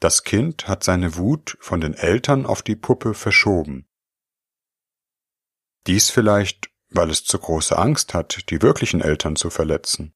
Das 0.00 0.24
Kind 0.24 0.66
hat 0.66 0.82
seine 0.82 1.16
Wut 1.16 1.56
von 1.60 1.80
den 1.80 1.94
Eltern 1.94 2.46
auf 2.46 2.62
die 2.62 2.76
Puppe 2.76 3.14
verschoben. 3.14 3.86
Dies 5.86 6.10
vielleicht, 6.10 6.70
weil 6.90 7.10
es 7.10 7.24
zu 7.24 7.38
große 7.38 7.76
Angst 7.76 8.14
hat, 8.14 8.50
die 8.50 8.62
wirklichen 8.62 9.00
Eltern 9.00 9.36
zu 9.36 9.50
verletzen. 9.50 10.14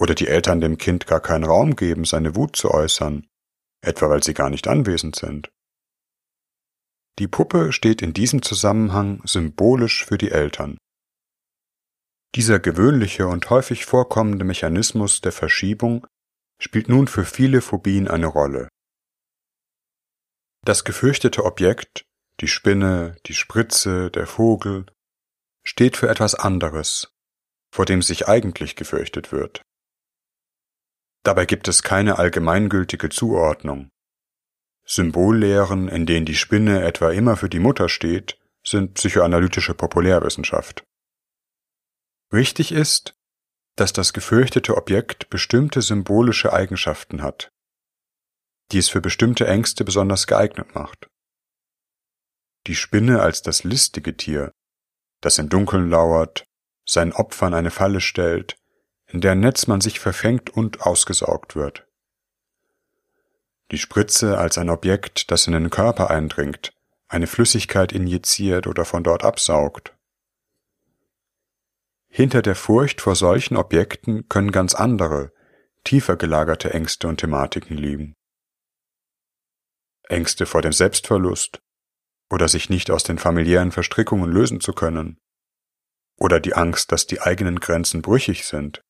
Oder 0.00 0.14
die 0.14 0.28
Eltern 0.28 0.62
dem 0.62 0.78
Kind 0.78 1.06
gar 1.06 1.20
keinen 1.20 1.44
Raum 1.44 1.76
geben, 1.76 2.04
seine 2.04 2.34
Wut 2.34 2.56
zu 2.56 2.70
äußern, 2.70 3.28
etwa 3.82 4.08
weil 4.08 4.22
sie 4.22 4.32
gar 4.32 4.48
nicht 4.48 4.66
anwesend 4.66 5.14
sind. 5.14 5.52
Die 7.18 7.28
Puppe 7.28 7.72
steht 7.72 8.00
in 8.00 8.14
diesem 8.14 8.40
Zusammenhang 8.40 9.20
symbolisch 9.26 10.06
für 10.06 10.16
die 10.16 10.30
Eltern. 10.30 10.78
Dieser 12.34 12.60
gewöhnliche 12.60 13.26
und 13.26 13.50
häufig 13.50 13.84
vorkommende 13.84 14.44
Mechanismus 14.44 15.20
der 15.20 15.32
Verschiebung 15.32 16.06
spielt 16.62 16.88
nun 16.88 17.06
für 17.06 17.26
viele 17.26 17.60
Phobien 17.60 18.08
eine 18.08 18.26
Rolle. 18.26 18.68
Das 20.64 20.84
gefürchtete 20.84 21.44
Objekt, 21.44 22.04
die 22.40 22.48
Spinne, 22.48 23.16
die 23.26 23.34
Spritze, 23.34 24.10
der 24.10 24.26
Vogel, 24.26 24.86
steht 25.62 25.96
für 25.96 26.08
etwas 26.08 26.34
anderes, 26.34 27.12
vor 27.74 27.84
dem 27.84 28.00
sich 28.00 28.28
eigentlich 28.28 28.76
gefürchtet 28.76 29.32
wird. 29.32 29.62
Dabei 31.22 31.46
gibt 31.46 31.68
es 31.68 31.82
keine 31.82 32.18
allgemeingültige 32.18 33.08
Zuordnung. 33.10 33.90
Symbollehren, 34.84 35.88
in 35.88 36.06
denen 36.06 36.26
die 36.26 36.34
Spinne 36.34 36.82
etwa 36.82 37.10
immer 37.10 37.36
für 37.36 37.48
die 37.48 37.58
Mutter 37.58 37.88
steht, 37.88 38.38
sind 38.64 38.94
psychoanalytische 38.94 39.74
Populärwissenschaft. 39.74 40.84
Wichtig 42.30 42.72
ist, 42.72 43.14
dass 43.76 43.92
das 43.92 44.12
gefürchtete 44.12 44.76
Objekt 44.76 45.30
bestimmte 45.30 45.82
symbolische 45.82 46.52
Eigenschaften 46.52 47.22
hat, 47.22 47.50
die 48.72 48.78
es 48.78 48.88
für 48.88 49.00
bestimmte 49.00 49.46
Ängste 49.46 49.84
besonders 49.84 50.26
geeignet 50.26 50.74
macht. 50.74 51.08
Die 52.66 52.74
Spinne 52.74 53.22
als 53.22 53.42
das 53.42 53.64
listige 53.64 54.16
Tier, 54.16 54.52
das 55.20 55.38
im 55.38 55.48
Dunkeln 55.48 55.88
lauert, 55.88 56.44
seinen 56.86 57.12
Opfern 57.12 57.54
eine 57.54 57.70
Falle 57.70 58.00
stellt, 58.00 58.56
in 59.12 59.20
deren 59.20 59.40
Netz 59.40 59.66
man 59.66 59.80
sich 59.80 60.00
verfängt 60.00 60.50
und 60.50 60.82
ausgesaugt 60.82 61.56
wird. 61.56 61.86
Die 63.70 63.78
Spritze 63.78 64.38
als 64.38 64.58
ein 64.58 64.70
Objekt, 64.70 65.30
das 65.30 65.46
in 65.46 65.52
den 65.52 65.70
Körper 65.70 66.10
eindringt, 66.10 66.72
eine 67.08 67.26
Flüssigkeit 67.26 67.92
injiziert 67.92 68.66
oder 68.66 68.84
von 68.84 69.04
dort 69.04 69.24
absaugt. 69.24 69.94
Hinter 72.08 72.42
der 72.42 72.56
Furcht 72.56 73.00
vor 73.00 73.14
solchen 73.14 73.56
Objekten 73.56 74.28
können 74.28 74.50
ganz 74.50 74.74
andere, 74.74 75.32
tiefer 75.84 76.16
gelagerte 76.16 76.72
Ängste 76.74 77.06
und 77.08 77.18
Thematiken 77.18 77.76
liegen. 77.76 78.14
Ängste 80.08 80.46
vor 80.46 80.62
dem 80.62 80.72
Selbstverlust 80.72 81.60
oder 82.30 82.48
sich 82.48 82.68
nicht 82.68 82.90
aus 82.90 83.04
den 83.04 83.18
familiären 83.18 83.70
Verstrickungen 83.70 84.30
lösen 84.30 84.60
zu 84.60 84.72
können 84.72 85.18
oder 86.16 86.38
die 86.38 86.54
Angst, 86.54 86.92
dass 86.92 87.06
die 87.06 87.20
eigenen 87.20 87.60
Grenzen 87.60 88.02
brüchig 88.02 88.44
sind. 88.44 88.82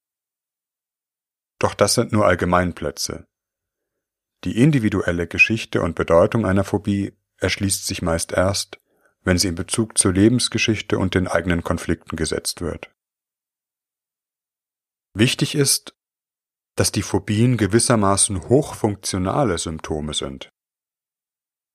Doch 1.60 1.74
das 1.74 1.94
sind 1.94 2.10
nur 2.10 2.26
Allgemeinplätze. 2.26 3.28
Die 4.44 4.58
individuelle 4.60 5.28
Geschichte 5.28 5.82
und 5.82 5.94
Bedeutung 5.94 6.46
einer 6.46 6.64
Phobie 6.64 7.12
erschließt 7.36 7.86
sich 7.86 8.02
meist 8.02 8.32
erst, 8.32 8.80
wenn 9.22 9.38
sie 9.38 9.48
in 9.48 9.54
Bezug 9.54 9.98
zur 9.98 10.14
Lebensgeschichte 10.14 10.98
und 10.98 11.14
den 11.14 11.28
eigenen 11.28 11.62
Konflikten 11.62 12.16
gesetzt 12.16 12.62
wird. 12.62 12.90
Wichtig 15.12 15.54
ist, 15.54 15.94
dass 16.76 16.92
die 16.92 17.02
Phobien 17.02 17.58
gewissermaßen 17.58 18.48
hochfunktionale 18.48 19.58
Symptome 19.58 20.14
sind. 20.14 20.48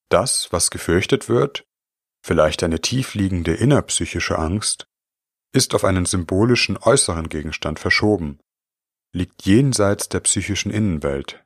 Das, 0.09 0.51
was 0.51 0.71
gefürchtet 0.71 1.29
wird, 1.29 1.67
vielleicht 2.23 2.63
eine 2.63 2.79
tiefliegende 2.81 3.53
innerpsychische 3.53 4.39
Angst, 4.39 4.87
ist 5.51 5.75
auf 5.75 5.83
einen 5.83 6.05
symbolischen 6.05 6.77
äußeren 6.77 7.29
Gegenstand 7.29 7.79
verschoben, 7.79 8.39
liegt 9.15 9.45
jenseits 9.45 10.09
der 10.09 10.19
psychischen 10.19 10.71
Innenwelt. 10.71 11.43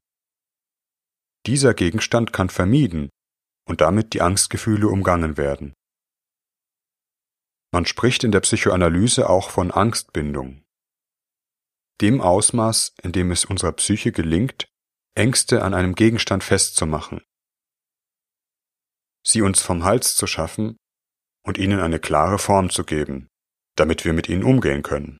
Dieser 1.46 1.74
Gegenstand 1.74 2.34
kann 2.34 2.50
vermieden 2.50 3.10
und 3.68 3.82
damit 3.82 4.14
die 4.14 4.22
Angstgefühle 4.22 4.88
umgangen 4.88 5.38
werden. 5.38 5.74
Man 7.72 7.86
spricht 7.86 8.24
in 8.24 8.32
der 8.32 8.40
Psychoanalyse 8.40 9.30
auch 9.30 9.52
von 9.52 9.72
Angstbindung 9.72 10.64
dem 12.02 12.22
Ausmaß, 12.22 12.94
in 13.04 13.12
dem 13.12 13.32
es 13.32 13.46
unserer 13.46 13.74
Psyche 13.74 14.12
gelingt, 14.12 14.68
Ängste 15.16 15.64
an 15.64 15.74
einem 15.74 15.96
Gegenstand 15.96 16.44
festzumachen. 16.44 17.22
sie 19.22 19.42
uns 19.42 19.62
vom 19.62 19.84
Hals 19.84 20.16
zu 20.16 20.28
schaffen 20.28 20.78
und 21.46 21.58
ihnen 21.58 21.80
eine 21.82 22.00
klare 22.00 22.40
Form 22.40 22.70
zu 22.70 22.84
geben, 22.84 23.28
damit 23.76 24.06
wir 24.06 24.14
mit 24.14 24.30
ihnen 24.30 24.44
umgehen 24.44 24.82
können. 24.82 25.18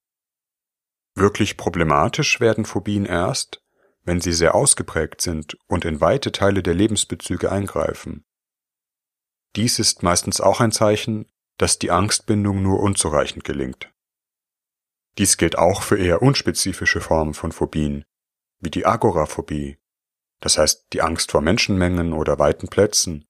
Wirklich 1.20 1.58
problematisch 1.58 2.40
werden 2.40 2.64
Phobien 2.64 3.06
erst, 3.06 3.62
wenn 4.06 4.22
sie 4.22 4.32
sehr 4.32 4.56
ausgeprägt 4.56 5.20
sind 5.20 5.58
und 5.68 5.84
in 5.84 6.00
weite 6.00 6.32
Teile 6.32 6.64
der 6.64 6.74
Lebensbezüge 6.74 7.52
eingreifen. 7.52 8.24
Dies 9.58 9.80
ist 9.80 10.02
meistens 10.02 10.40
auch 10.40 10.62
ein 10.62 10.72
Zeichen, 10.72 11.30
dass 11.58 11.78
die 11.78 11.92
Angstbindung 11.92 12.64
nur 12.64 12.80
unzureichend 12.80 13.44
gelingt. 13.44 13.92
Dies 15.18 15.36
gilt 15.36 15.58
auch 15.58 15.82
für 15.82 15.98
eher 15.98 16.22
unspezifische 16.22 17.02
Formen 17.02 17.34
von 17.34 17.52
Phobien, 17.52 18.06
wie 18.62 18.72
die 18.72 18.86
Agoraphobie, 18.86 19.78
das 20.40 20.58
heißt 20.58 20.88
die 20.94 21.02
Angst 21.02 21.32
vor 21.32 21.42
Menschenmengen 21.42 22.14
oder 22.14 22.40
weiten 22.40 22.70
Plätzen, 22.70 23.28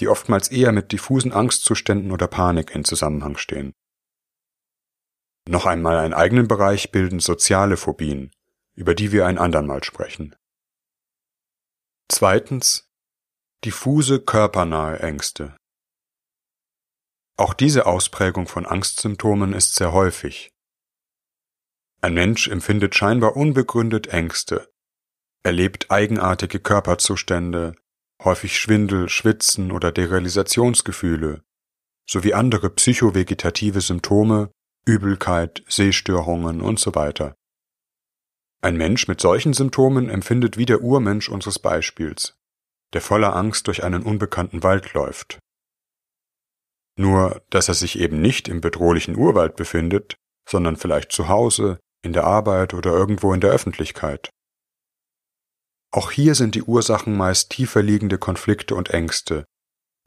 die 0.00 0.08
oftmals 0.08 0.48
eher 0.48 0.72
mit 0.72 0.92
diffusen 0.92 1.34
Angstzuständen 1.34 2.10
oder 2.10 2.26
Panik 2.26 2.74
in 2.74 2.84
Zusammenhang 2.84 3.36
stehen. 3.36 3.74
Noch 5.48 5.66
einmal 5.66 5.98
einen 5.98 6.14
eigenen 6.14 6.48
Bereich 6.48 6.92
bilden 6.92 7.20
soziale 7.20 7.76
Phobien, 7.76 8.30
über 8.74 8.94
die 8.94 9.12
wir 9.12 9.26
ein 9.26 9.38
andermal 9.38 9.82
sprechen. 9.82 10.36
Zweitens 12.08 12.88
diffuse 13.64 14.20
körpernahe 14.20 15.00
Ängste. 15.00 15.56
Auch 17.36 17.54
diese 17.54 17.86
Ausprägung 17.86 18.46
von 18.46 18.66
Angstsymptomen 18.66 19.52
ist 19.52 19.74
sehr 19.74 19.92
häufig. 19.92 20.50
Ein 22.00 22.14
Mensch 22.14 22.48
empfindet 22.48 22.94
scheinbar 22.94 23.36
unbegründet 23.36 24.08
Ängste, 24.08 24.68
erlebt 25.42 25.90
eigenartige 25.90 26.60
Körperzustände, 26.60 27.74
häufig 28.22 28.58
Schwindel, 28.58 29.08
Schwitzen 29.08 29.72
oder 29.72 29.92
Derealisationsgefühle, 29.92 31.42
sowie 32.08 32.34
andere 32.34 32.70
psychovegetative 32.70 33.80
Symptome, 33.80 34.52
Übelkeit, 34.84 35.62
Sehstörungen 35.68 36.60
und 36.60 36.80
so 36.80 36.94
weiter. 36.94 37.34
Ein 38.62 38.76
Mensch 38.76 39.08
mit 39.08 39.20
solchen 39.20 39.52
Symptomen 39.52 40.08
empfindet 40.08 40.56
wie 40.56 40.66
der 40.66 40.82
Urmensch 40.82 41.28
unseres 41.28 41.58
Beispiels, 41.58 42.34
der 42.92 43.00
voller 43.00 43.36
Angst 43.36 43.66
durch 43.66 43.84
einen 43.84 44.02
unbekannten 44.02 44.62
Wald 44.62 44.92
läuft. 44.92 45.38
Nur, 46.98 47.42
dass 47.50 47.68
er 47.68 47.74
sich 47.74 47.98
eben 47.98 48.20
nicht 48.20 48.48
im 48.48 48.60
bedrohlichen 48.60 49.16
Urwald 49.16 49.56
befindet, 49.56 50.16
sondern 50.48 50.76
vielleicht 50.76 51.12
zu 51.12 51.28
Hause, 51.28 51.78
in 52.04 52.12
der 52.12 52.24
Arbeit 52.24 52.74
oder 52.74 52.90
irgendwo 52.90 53.32
in 53.32 53.40
der 53.40 53.50
Öffentlichkeit. 53.50 54.30
Auch 55.92 56.10
hier 56.10 56.34
sind 56.34 56.54
die 56.54 56.62
Ursachen 56.62 57.16
meist 57.16 57.50
tiefer 57.50 57.82
liegende 57.82 58.18
Konflikte 58.18 58.74
und 58.74 58.90
Ängste, 58.90 59.44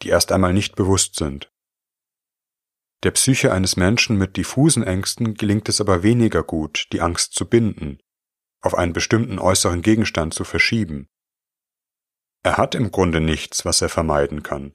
die 0.01 0.09
erst 0.09 0.31
einmal 0.31 0.53
nicht 0.53 0.75
bewusst 0.75 1.15
sind. 1.15 1.49
Der 3.03 3.11
Psyche 3.11 3.51
eines 3.51 3.77
Menschen 3.77 4.17
mit 4.17 4.37
diffusen 4.37 4.83
Ängsten 4.83 5.35
gelingt 5.35 5.69
es 5.69 5.79
aber 5.79 6.01
weniger 6.03 6.43
gut, 6.43 6.87
die 6.91 7.01
Angst 7.01 7.33
zu 7.33 7.47
binden, 7.47 7.99
auf 8.61 8.75
einen 8.75 8.93
bestimmten 8.93 9.39
äußeren 9.39 9.81
Gegenstand 9.81 10.33
zu 10.33 10.43
verschieben. 10.43 11.09
Er 12.43 12.57
hat 12.57 12.75
im 12.75 12.91
Grunde 12.91 13.21
nichts, 13.21 13.65
was 13.65 13.81
er 13.81 13.89
vermeiden 13.89 14.43
kann. 14.43 14.73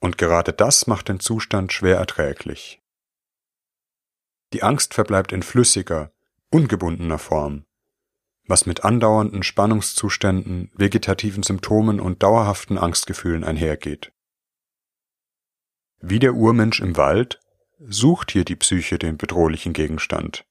Und 0.00 0.18
gerade 0.18 0.52
das 0.52 0.86
macht 0.86 1.08
den 1.08 1.20
Zustand 1.20 1.72
schwer 1.72 1.96
erträglich. 1.96 2.82
Die 4.52 4.62
Angst 4.62 4.94
verbleibt 4.94 5.32
in 5.32 5.42
flüssiger, 5.42 6.12
ungebundener 6.50 7.18
Form, 7.18 7.64
was 8.46 8.66
mit 8.66 8.84
andauernden 8.84 9.42
Spannungszuständen, 9.42 10.70
vegetativen 10.74 11.42
Symptomen 11.42 12.00
und 12.00 12.22
dauerhaften 12.22 12.78
Angstgefühlen 12.78 13.44
einhergeht. 13.44 14.12
Wie 16.04 16.18
der 16.18 16.34
Urmensch 16.34 16.80
im 16.80 16.96
Wald 16.96 17.38
sucht 17.78 18.32
hier 18.32 18.44
die 18.44 18.56
Psyche 18.56 18.98
den 18.98 19.16
bedrohlichen 19.16 19.72
Gegenstand, 19.72 20.44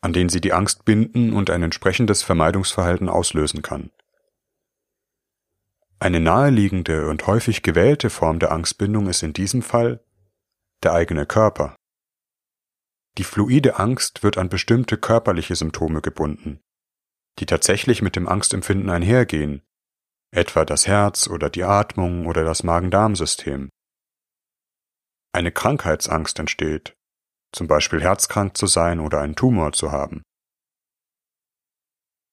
an 0.00 0.14
den 0.14 0.30
sie 0.30 0.40
die 0.40 0.54
Angst 0.54 0.86
binden 0.86 1.34
und 1.34 1.50
ein 1.50 1.62
entsprechendes 1.62 2.22
Vermeidungsverhalten 2.22 3.10
auslösen 3.10 3.60
kann. 3.60 3.90
Eine 5.98 6.18
naheliegende 6.18 7.08
und 7.08 7.26
häufig 7.26 7.62
gewählte 7.62 8.08
Form 8.08 8.38
der 8.38 8.52
Angstbindung 8.52 9.06
ist 9.08 9.22
in 9.22 9.34
diesem 9.34 9.60
Fall 9.60 10.02
der 10.82 10.94
eigene 10.94 11.26
Körper. 11.26 11.76
Die 13.18 13.24
fluide 13.24 13.78
Angst 13.78 14.22
wird 14.22 14.38
an 14.38 14.48
bestimmte 14.48 14.96
körperliche 14.96 15.56
Symptome 15.56 16.00
gebunden, 16.00 16.60
die 17.38 17.46
tatsächlich 17.46 18.00
mit 18.00 18.16
dem 18.16 18.28
Angstempfinden 18.28 18.88
einhergehen, 18.88 19.60
etwa 20.30 20.64
das 20.64 20.86
Herz 20.86 21.28
oder 21.28 21.50
die 21.50 21.64
Atmung 21.64 22.26
oder 22.26 22.44
das 22.44 22.62
Magen-Darm-System. 22.62 23.68
Eine 25.36 25.52
Krankheitsangst 25.52 26.38
entsteht, 26.38 26.96
zum 27.52 27.66
Beispiel 27.66 28.00
herzkrank 28.00 28.56
zu 28.56 28.66
sein 28.66 29.00
oder 29.00 29.20
einen 29.20 29.36
Tumor 29.36 29.74
zu 29.74 29.92
haben. 29.92 30.22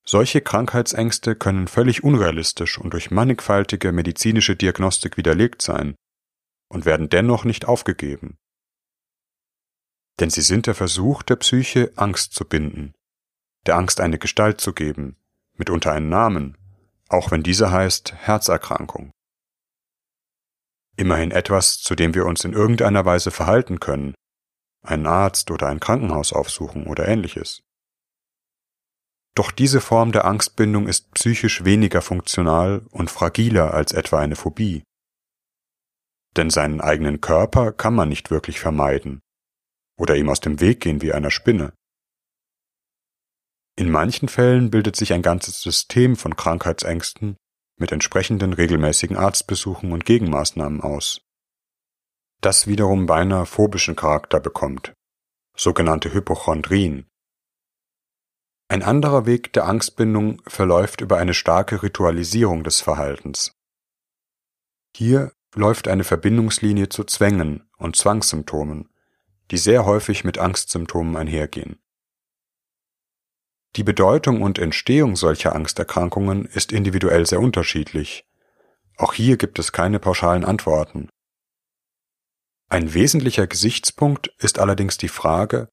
Solche 0.06 0.40
Krankheitsängste 0.40 1.36
können 1.36 1.68
völlig 1.68 2.06
unrealistisch 2.06 2.78
und 2.78 2.94
durch 2.94 3.12
mannigfaltige 3.12 3.92
medizinische 3.92 4.56
Diagnostik 4.56 5.18
widerlegt 5.18 5.62
sein 5.62 5.96
und 6.70 6.86
werden 6.86 7.10
dennoch 7.10 7.44
nicht 7.44 7.66
aufgegeben. 7.66 8.38
Denn 10.22 10.30
sie 10.30 10.42
sind 10.42 10.66
der 10.66 10.74
Versuch 10.74 11.24
der 11.24 11.36
Psyche, 11.36 11.92
Angst 11.98 12.34
zu 12.34 12.46
binden, 12.46 12.94
der 13.66 13.76
Angst 13.76 14.00
eine 14.00 14.18
Gestalt 14.18 14.62
zu 14.62 14.72
geben, 14.72 15.18
mitunter 15.58 15.92
einen 15.92 16.08
Namen, 16.08 16.58
auch 17.10 17.32
wenn 17.32 17.44
dieser 17.44 17.70
heißt 17.70 18.14
Herzerkrankung. 18.14 19.12
Immerhin 20.96 21.32
etwas, 21.32 21.80
zu 21.80 21.96
dem 21.96 22.14
wir 22.14 22.26
uns 22.26 22.44
in 22.44 22.54
irgendeiner 22.54 23.06
Weise 23.06 23.32
verhalten 23.32 23.80
können, 23.80 24.14
einen 24.84 25.08
Arzt 25.08 25.50
oder 25.50 25.68
ein 25.68 25.80
Krankenhaus 25.80 26.34
aufsuchen 26.34 26.86
oder 26.86 27.08
ähnliches. 27.08 27.64
Doch 29.36 29.52
diese 29.52 29.82
Form 29.82 30.12
der 30.12 30.26
Angstbindung 30.26 30.88
ist 30.88 31.12
psychisch 31.14 31.64
weniger 31.64 32.02
funktional 32.02 32.86
und 32.92 33.10
fragiler 33.10 33.74
als 33.74 33.92
etwa 33.92 34.20
eine 34.20 34.36
Phobie. 34.36 34.84
Denn 36.36 36.50
seinen 36.50 36.82
eigenen 36.82 37.22
Körper 37.22 37.72
kann 37.72 37.96
man 37.96 38.10
nicht 38.10 38.30
wirklich 38.30 38.60
vermeiden 38.60 39.22
oder 39.98 40.16
ihm 40.16 40.30
aus 40.30 40.40
dem 40.40 40.60
Weg 40.60 40.82
gehen 40.82 41.02
wie 41.02 41.14
einer 41.14 41.32
Spinne. 41.32 41.74
In 43.76 43.90
manchen 43.90 44.28
Fällen 44.28 44.70
bildet 44.70 44.96
sich 44.96 45.14
ein 45.14 45.24
ganzes 45.24 45.62
System 45.62 46.16
von 46.16 46.36
Krankheitsängsten 46.36 47.38
mit 47.78 47.92
entsprechenden 47.92 48.54
regelmäßigen 48.54 49.18
Arztbesuchen 49.18 49.92
und 49.92 50.06
Gegenmaßnahmen 50.06 50.82
aus 50.82 51.22
das 52.44 52.68
wiederum 52.68 53.06
beinahe 53.06 53.46
phobischen 53.46 53.96
Charakter 53.96 54.40
bekommt, 54.40 54.94
sogenannte 55.56 56.14
Hypochondrien. 56.14 57.08
Ein 58.68 58.84
anderer 58.84 59.26
Weg 59.26 59.54
der 59.54 59.66
Angstbindung 59.66 60.42
verläuft 60.48 61.02
über 61.02 61.18
eine 61.18 61.34
starke 61.34 61.84
Ritualisierung 61.84 62.64
des 62.64 62.82
Verhaltens. 62.82 63.54
Hier 64.96 65.32
läuft 65.56 65.88
eine 65.88 66.04
Verbindungslinie 66.04 66.90
zu 66.90 67.04
Zwängen 67.04 67.70
und 67.78 67.96
Zwangssymptomen, 67.96 68.90
die 69.52 69.58
sehr 69.58 69.86
häufig 69.86 70.24
mit 70.24 70.38
Angstsymptomen 70.38 71.16
einhergehen. 71.16 71.80
Die 73.76 73.84
Bedeutung 73.84 74.44
und 74.44 74.60
Entstehung 74.60 75.16
solcher 75.16 75.56
Angsterkrankungen 75.56 76.46
ist 76.46 76.72
individuell 76.72 77.26
sehr 77.26 77.40
unterschiedlich. 77.40 78.24
Auch 78.98 79.14
hier 79.14 79.38
gibt 79.38 79.58
es 79.58 79.72
keine 79.72 80.00
pauschalen 80.00 80.46
Antworten. 80.46 81.10
Ein 82.70 82.94
wesentlicher 82.94 83.48
Gesichtspunkt 83.48 84.34
ist 84.38 84.60
allerdings 84.60 84.98
die 84.98 85.08
Frage, 85.08 85.70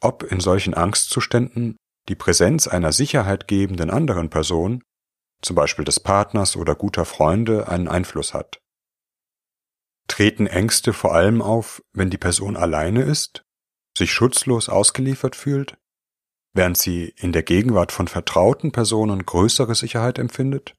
ob 0.00 0.22
in 0.22 0.40
solchen 0.40 0.74
Angstzuständen 0.74 1.76
die 2.08 2.14
Präsenz 2.14 2.66
einer 2.66 2.92
sicherheitgebenden 2.92 3.90
anderen 3.90 4.28
Person, 4.28 4.82
zum 5.42 5.56
Beispiel 5.56 5.84
des 5.84 6.00
Partners 6.00 6.56
oder 6.56 6.74
guter 6.74 7.06
Freunde, 7.06 7.68
einen 7.68 7.88
Einfluss 7.88 8.34
hat. 8.34 8.60
Treten 10.08 10.46
Ängste 10.46 10.92
vor 10.92 11.14
allem 11.14 11.40
auf, 11.40 11.82
wenn 11.92 12.10
die 12.10 12.18
Person 12.18 12.56
alleine 12.56 13.02
ist, 13.02 13.42
sich 13.96 14.12
schutzlos 14.12 14.68
ausgeliefert 14.68 15.36
fühlt, 15.36 15.78
während 16.52 16.76
sie 16.76 17.14
in 17.16 17.32
der 17.32 17.42
Gegenwart 17.42 17.92
von 17.92 18.08
vertrauten 18.08 18.72
Personen 18.72 19.24
größere 19.24 19.74
Sicherheit 19.74 20.18
empfindet? 20.18 20.74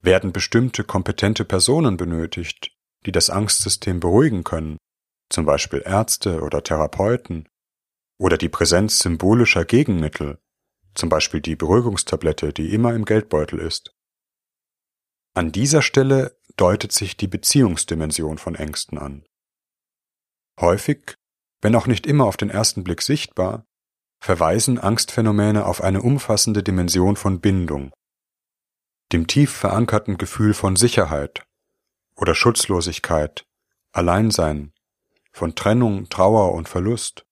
Werden 0.00 0.32
bestimmte 0.32 0.84
kompetente 0.84 1.44
Personen 1.44 1.96
benötigt, 1.96 2.76
die 3.06 3.12
das 3.12 3.30
Angstsystem 3.30 4.00
beruhigen 4.00 4.44
können, 4.44 4.78
zum 5.28 5.44
Beispiel 5.44 5.82
Ärzte 5.84 6.42
oder 6.42 6.62
Therapeuten, 6.62 7.48
oder 8.18 8.38
die 8.38 8.48
Präsenz 8.48 8.98
symbolischer 9.00 9.64
Gegenmittel, 9.64 10.38
zum 10.94 11.08
Beispiel 11.08 11.40
die 11.40 11.56
Beruhigungstablette, 11.56 12.52
die 12.52 12.72
immer 12.72 12.94
im 12.94 13.04
Geldbeutel 13.04 13.58
ist. 13.58 13.94
An 15.34 15.50
dieser 15.50 15.82
Stelle 15.82 16.38
deutet 16.56 16.92
sich 16.92 17.16
die 17.16 17.26
Beziehungsdimension 17.26 18.38
von 18.38 18.54
Ängsten 18.54 18.98
an. 18.98 19.24
Häufig, 20.60 21.16
wenn 21.62 21.74
auch 21.74 21.86
nicht 21.86 22.06
immer 22.06 22.26
auf 22.26 22.36
den 22.36 22.50
ersten 22.50 22.84
Blick 22.84 23.00
sichtbar, 23.00 23.66
verweisen 24.22 24.78
Angstphänomene 24.78 25.66
auf 25.66 25.82
eine 25.82 26.00
umfassende 26.00 26.62
Dimension 26.62 27.16
von 27.16 27.40
Bindung, 27.40 27.92
dem 29.12 29.26
tief 29.26 29.50
verankerten 29.50 30.16
Gefühl 30.16 30.54
von 30.54 30.76
Sicherheit 30.76 31.42
oder 32.14 32.36
Schutzlosigkeit, 32.36 33.44
Alleinsein, 33.90 34.72
von 35.32 35.56
Trennung, 35.56 36.08
Trauer 36.08 36.54
und 36.54 36.68
Verlust. 36.68 37.26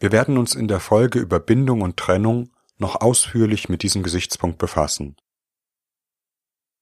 Wir 0.00 0.10
werden 0.10 0.36
uns 0.36 0.56
in 0.56 0.66
der 0.66 0.80
Folge 0.80 1.20
über 1.20 1.38
Bindung 1.38 1.82
und 1.82 1.96
Trennung 1.96 2.50
noch 2.78 3.00
ausführlich 3.00 3.68
mit 3.68 3.84
diesem 3.84 4.02
Gesichtspunkt 4.02 4.58
befassen. 4.58 5.16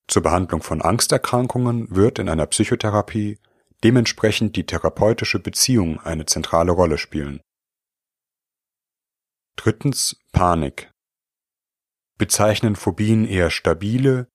Zur 0.08 0.22
Behandlung 0.22 0.62
von 0.62 0.80
Angsterkrankungen 0.80 1.94
wird 1.94 2.18
in 2.18 2.30
einer 2.30 2.46
Psychotherapie 2.46 3.38
dementsprechend 3.84 4.56
die 4.56 4.64
therapeutische 4.64 5.38
Beziehung 5.38 6.00
eine 6.00 6.24
zentrale 6.24 6.72
Rolle 6.72 6.96
spielen. 6.96 7.42
Drittens 9.56 10.16
Panik. 10.32 10.90
Bezeichnen 12.18 12.74
Phobien 12.74 13.26
eher 13.26 13.50
stabile, 13.50 14.28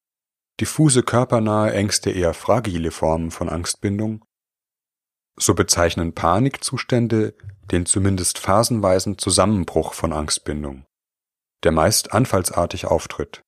diffuse 0.59 1.03
körpernahe 1.03 1.73
Ängste 1.73 2.11
eher 2.11 2.33
fragile 2.33 2.91
Formen 2.91 3.31
von 3.31 3.49
Angstbindung? 3.49 4.23
So 5.35 5.53
bezeichnen 5.53 6.13
Panikzustände 6.13 7.35
den 7.71 7.85
zumindest 7.85 8.39
phasenweisen 8.39 9.17
Zusammenbruch 9.17 9.93
von 9.93 10.13
Angstbindung, 10.13 10.85
der 11.63 11.71
meist 11.71 12.13
anfallsartig 12.13 12.85
auftritt. 12.85 13.43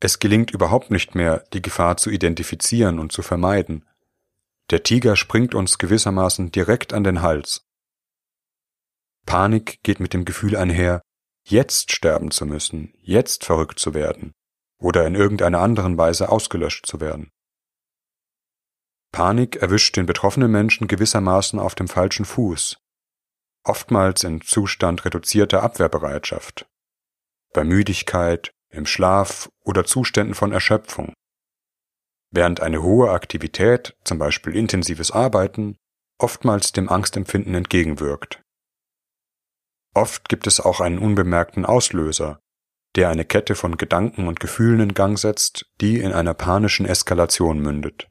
Es 0.00 0.18
gelingt 0.18 0.50
überhaupt 0.50 0.90
nicht 0.90 1.14
mehr, 1.14 1.44
die 1.52 1.62
Gefahr 1.62 1.96
zu 1.96 2.10
identifizieren 2.10 2.98
und 2.98 3.12
zu 3.12 3.22
vermeiden. 3.22 3.88
Der 4.70 4.82
Tiger 4.82 5.14
springt 5.14 5.54
uns 5.54 5.78
gewissermaßen 5.78 6.50
direkt 6.50 6.92
an 6.92 7.04
den 7.04 7.22
Hals. 7.22 7.64
Panik 9.26 9.82
geht 9.82 10.00
mit 10.00 10.14
dem 10.14 10.24
Gefühl 10.24 10.56
einher, 10.56 11.02
jetzt 11.44 11.92
sterben 11.92 12.30
zu 12.30 12.46
müssen, 12.46 12.92
jetzt 12.98 13.44
verrückt 13.44 13.78
zu 13.78 13.94
werden 13.94 14.32
oder 14.78 15.06
in 15.06 15.14
irgendeiner 15.14 15.60
anderen 15.60 15.96
Weise 15.96 16.28
ausgelöscht 16.28 16.86
zu 16.86 17.00
werden. 17.00 17.30
Panik 19.12 19.56
erwischt 19.56 19.96
den 19.96 20.06
betroffenen 20.06 20.50
Menschen 20.50 20.88
gewissermaßen 20.88 21.58
auf 21.58 21.74
dem 21.74 21.86
falschen 21.86 22.24
Fuß, 22.24 22.78
oftmals 23.64 24.24
in 24.24 24.40
Zustand 24.40 25.04
reduzierter 25.04 25.62
Abwehrbereitschaft, 25.62 26.66
bei 27.52 27.62
Müdigkeit, 27.62 28.50
im 28.70 28.86
Schlaf 28.86 29.50
oder 29.60 29.84
Zuständen 29.84 30.34
von 30.34 30.52
Erschöpfung. 30.52 31.12
Während 32.30 32.60
eine 32.60 32.82
hohe 32.82 33.10
Aktivität, 33.10 33.94
zum 34.04 34.18
Beispiel 34.18 34.56
intensives 34.56 35.10
Arbeiten, 35.10 35.76
oftmals 36.18 36.72
dem 36.72 36.88
Angstempfinden 36.88 37.54
entgegenwirkt. 37.54 38.40
Oft 39.94 40.28
gibt 40.28 40.46
es 40.46 40.60
auch 40.60 40.80
einen 40.80 40.98
unbemerkten 40.98 41.66
Auslöser, 41.66 42.40
der 42.96 43.10
eine 43.10 43.24
Kette 43.24 43.54
von 43.54 43.76
Gedanken 43.76 44.26
und 44.26 44.40
Gefühlen 44.40 44.80
in 44.80 44.94
Gang 44.94 45.18
setzt, 45.18 45.66
die 45.80 46.00
in 46.00 46.12
einer 46.12 46.34
panischen 46.34 46.86
Eskalation 46.86 47.58
mündet. 47.58 48.08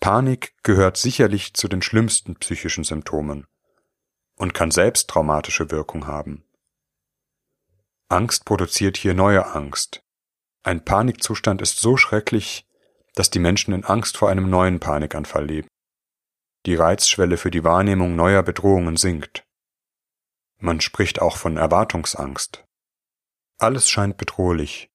Panik 0.00 0.54
gehört 0.62 0.96
sicherlich 0.96 1.54
zu 1.54 1.66
den 1.68 1.82
schlimmsten 1.82 2.36
psychischen 2.36 2.84
Symptomen 2.84 3.46
und 4.36 4.54
kann 4.54 4.70
selbst 4.70 5.10
traumatische 5.10 5.70
Wirkung 5.70 6.06
haben. 6.06 6.44
Angst 8.08 8.44
produziert 8.44 8.96
hier 8.96 9.14
neue 9.14 9.46
Angst. 9.46 10.00
Ein 10.62 10.84
Panikzustand 10.84 11.60
ist 11.60 11.80
so 11.80 11.96
schrecklich, 11.96 12.66
dass 13.14 13.30
die 13.30 13.38
Menschen 13.38 13.74
in 13.74 13.84
Angst 13.84 14.16
vor 14.16 14.28
einem 14.28 14.48
neuen 14.48 14.80
Panikanfall 14.80 15.46
leben. 15.46 15.68
Die 16.66 16.74
Reizschwelle 16.74 17.36
für 17.36 17.50
die 17.50 17.64
Wahrnehmung 17.64 18.14
neuer 18.16 18.42
Bedrohungen 18.42 18.96
sinkt. 18.96 19.47
Man 20.60 20.80
spricht 20.80 21.20
auch 21.20 21.36
von 21.36 21.56
Erwartungsangst. 21.56 22.64
Alles 23.58 23.88
scheint 23.88 24.16
bedrohlich. 24.16 24.90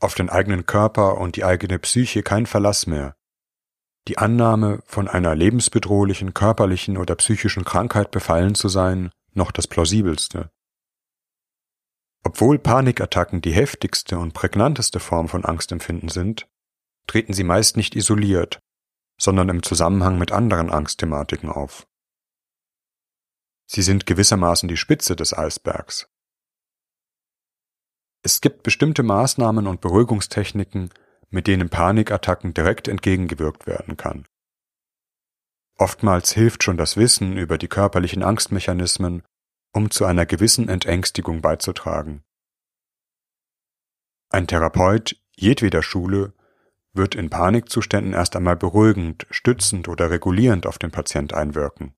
Auf 0.00 0.14
den 0.14 0.30
eigenen 0.30 0.66
Körper 0.66 1.18
und 1.18 1.36
die 1.36 1.44
eigene 1.44 1.78
Psyche 1.78 2.22
kein 2.22 2.46
Verlass 2.46 2.86
mehr. 2.86 3.14
Die 4.08 4.18
Annahme, 4.18 4.82
von 4.84 5.08
einer 5.08 5.34
lebensbedrohlichen 5.34 6.34
körperlichen 6.34 6.98
oder 6.98 7.14
psychischen 7.16 7.64
Krankheit 7.64 8.10
befallen 8.10 8.54
zu 8.54 8.68
sein, 8.68 9.10
noch 9.32 9.50
das 9.50 9.66
plausibelste. 9.66 10.50
Obwohl 12.22 12.58
Panikattacken 12.58 13.40
die 13.42 13.52
heftigste 13.52 14.18
und 14.18 14.32
prägnanteste 14.32 15.00
Form 15.00 15.28
von 15.28 15.44
Angstempfinden 15.44 16.08
sind, 16.08 16.46
treten 17.06 17.34
sie 17.34 17.44
meist 17.44 17.76
nicht 17.76 17.94
isoliert, 17.94 18.60
sondern 19.18 19.50
im 19.50 19.62
Zusammenhang 19.62 20.18
mit 20.18 20.32
anderen 20.32 20.70
Angstthematiken 20.70 21.50
auf. 21.50 21.86
Sie 23.66 23.82
sind 23.82 24.06
gewissermaßen 24.06 24.68
die 24.68 24.76
Spitze 24.76 25.16
des 25.16 25.36
Eisbergs. 25.36 26.08
Es 28.22 28.40
gibt 28.40 28.62
bestimmte 28.62 29.02
Maßnahmen 29.02 29.66
und 29.66 29.80
Beruhigungstechniken, 29.80 30.90
mit 31.30 31.46
denen 31.46 31.68
Panikattacken 31.68 32.54
direkt 32.54 32.88
entgegengewirkt 32.88 33.66
werden 33.66 33.96
kann. 33.96 34.26
Oftmals 35.76 36.32
hilft 36.32 36.62
schon 36.62 36.76
das 36.76 36.96
Wissen 36.96 37.36
über 37.36 37.58
die 37.58 37.68
körperlichen 37.68 38.22
Angstmechanismen, 38.22 39.22
um 39.72 39.90
zu 39.90 40.04
einer 40.04 40.24
gewissen 40.24 40.68
Entängstigung 40.68 41.42
beizutragen. 41.42 42.22
Ein 44.30 44.46
Therapeut 44.46 45.16
jedweder 45.36 45.82
Schule 45.82 46.32
wird 46.92 47.16
in 47.16 47.28
Panikzuständen 47.28 48.12
erst 48.12 48.36
einmal 48.36 48.56
beruhigend, 48.56 49.26
stützend 49.30 49.88
oder 49.88 50.10
regulierend 50.10 50.66
auf 50.66 50.78
den 50.78 50.92
Patient 50.92 51.34
einwirken. 51.34 51.94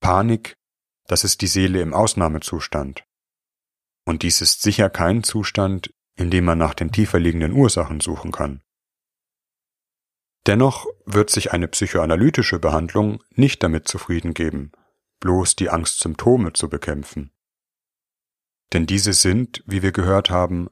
Panik, 0.00 0.56
das 1.06 1.24
ist 1.24 1.40
die 1.40 1.46
Seele 1.46 1.80
im 1.80 1.94
Ausnahmezustand. 1.94 3.04
Und 4.04 4.22
dies 4.22 4.40
ist 4.40 4.62
sicher 4.62 4.90
kein 4.90 5.22
Zustand, 5.22 5.92
in 6.16 6.30
dem 6.30 6.44
man 6.44 6.58
nach 6.58 6.74
den 6.74 6.92
tiefer 6.92 7.18
liegenden 7.18 7.52
Ursachen 7.52 8.00
suchen 8.00 8.32
kann. 8.32 8.62
Dennoch 10.46 10.86
wird 11.04 11.30
sich 11.30 11.52
eine 11.52 11.68
psychoanalytische 11.68 12.58
Behandlung 12.58 13.22
nicht 13.30 13.62
damit 13.62 13.88
zufrieden 13.88 14.32
geben, 14.32 14.70
bloß 15.20 15.56
die 15.56 15.70
Angstsymptome 15.70 16.52
zu 16.52 16.68
bekämpfen. 16.68 17.32
Denn 18.72 18.86
diese 18.86 19.12
sind, 19.12 19.62
wie 19.66 19.82
wir 19.82 19.92
gehört 19.92 20.30
haben, 20.30 20.68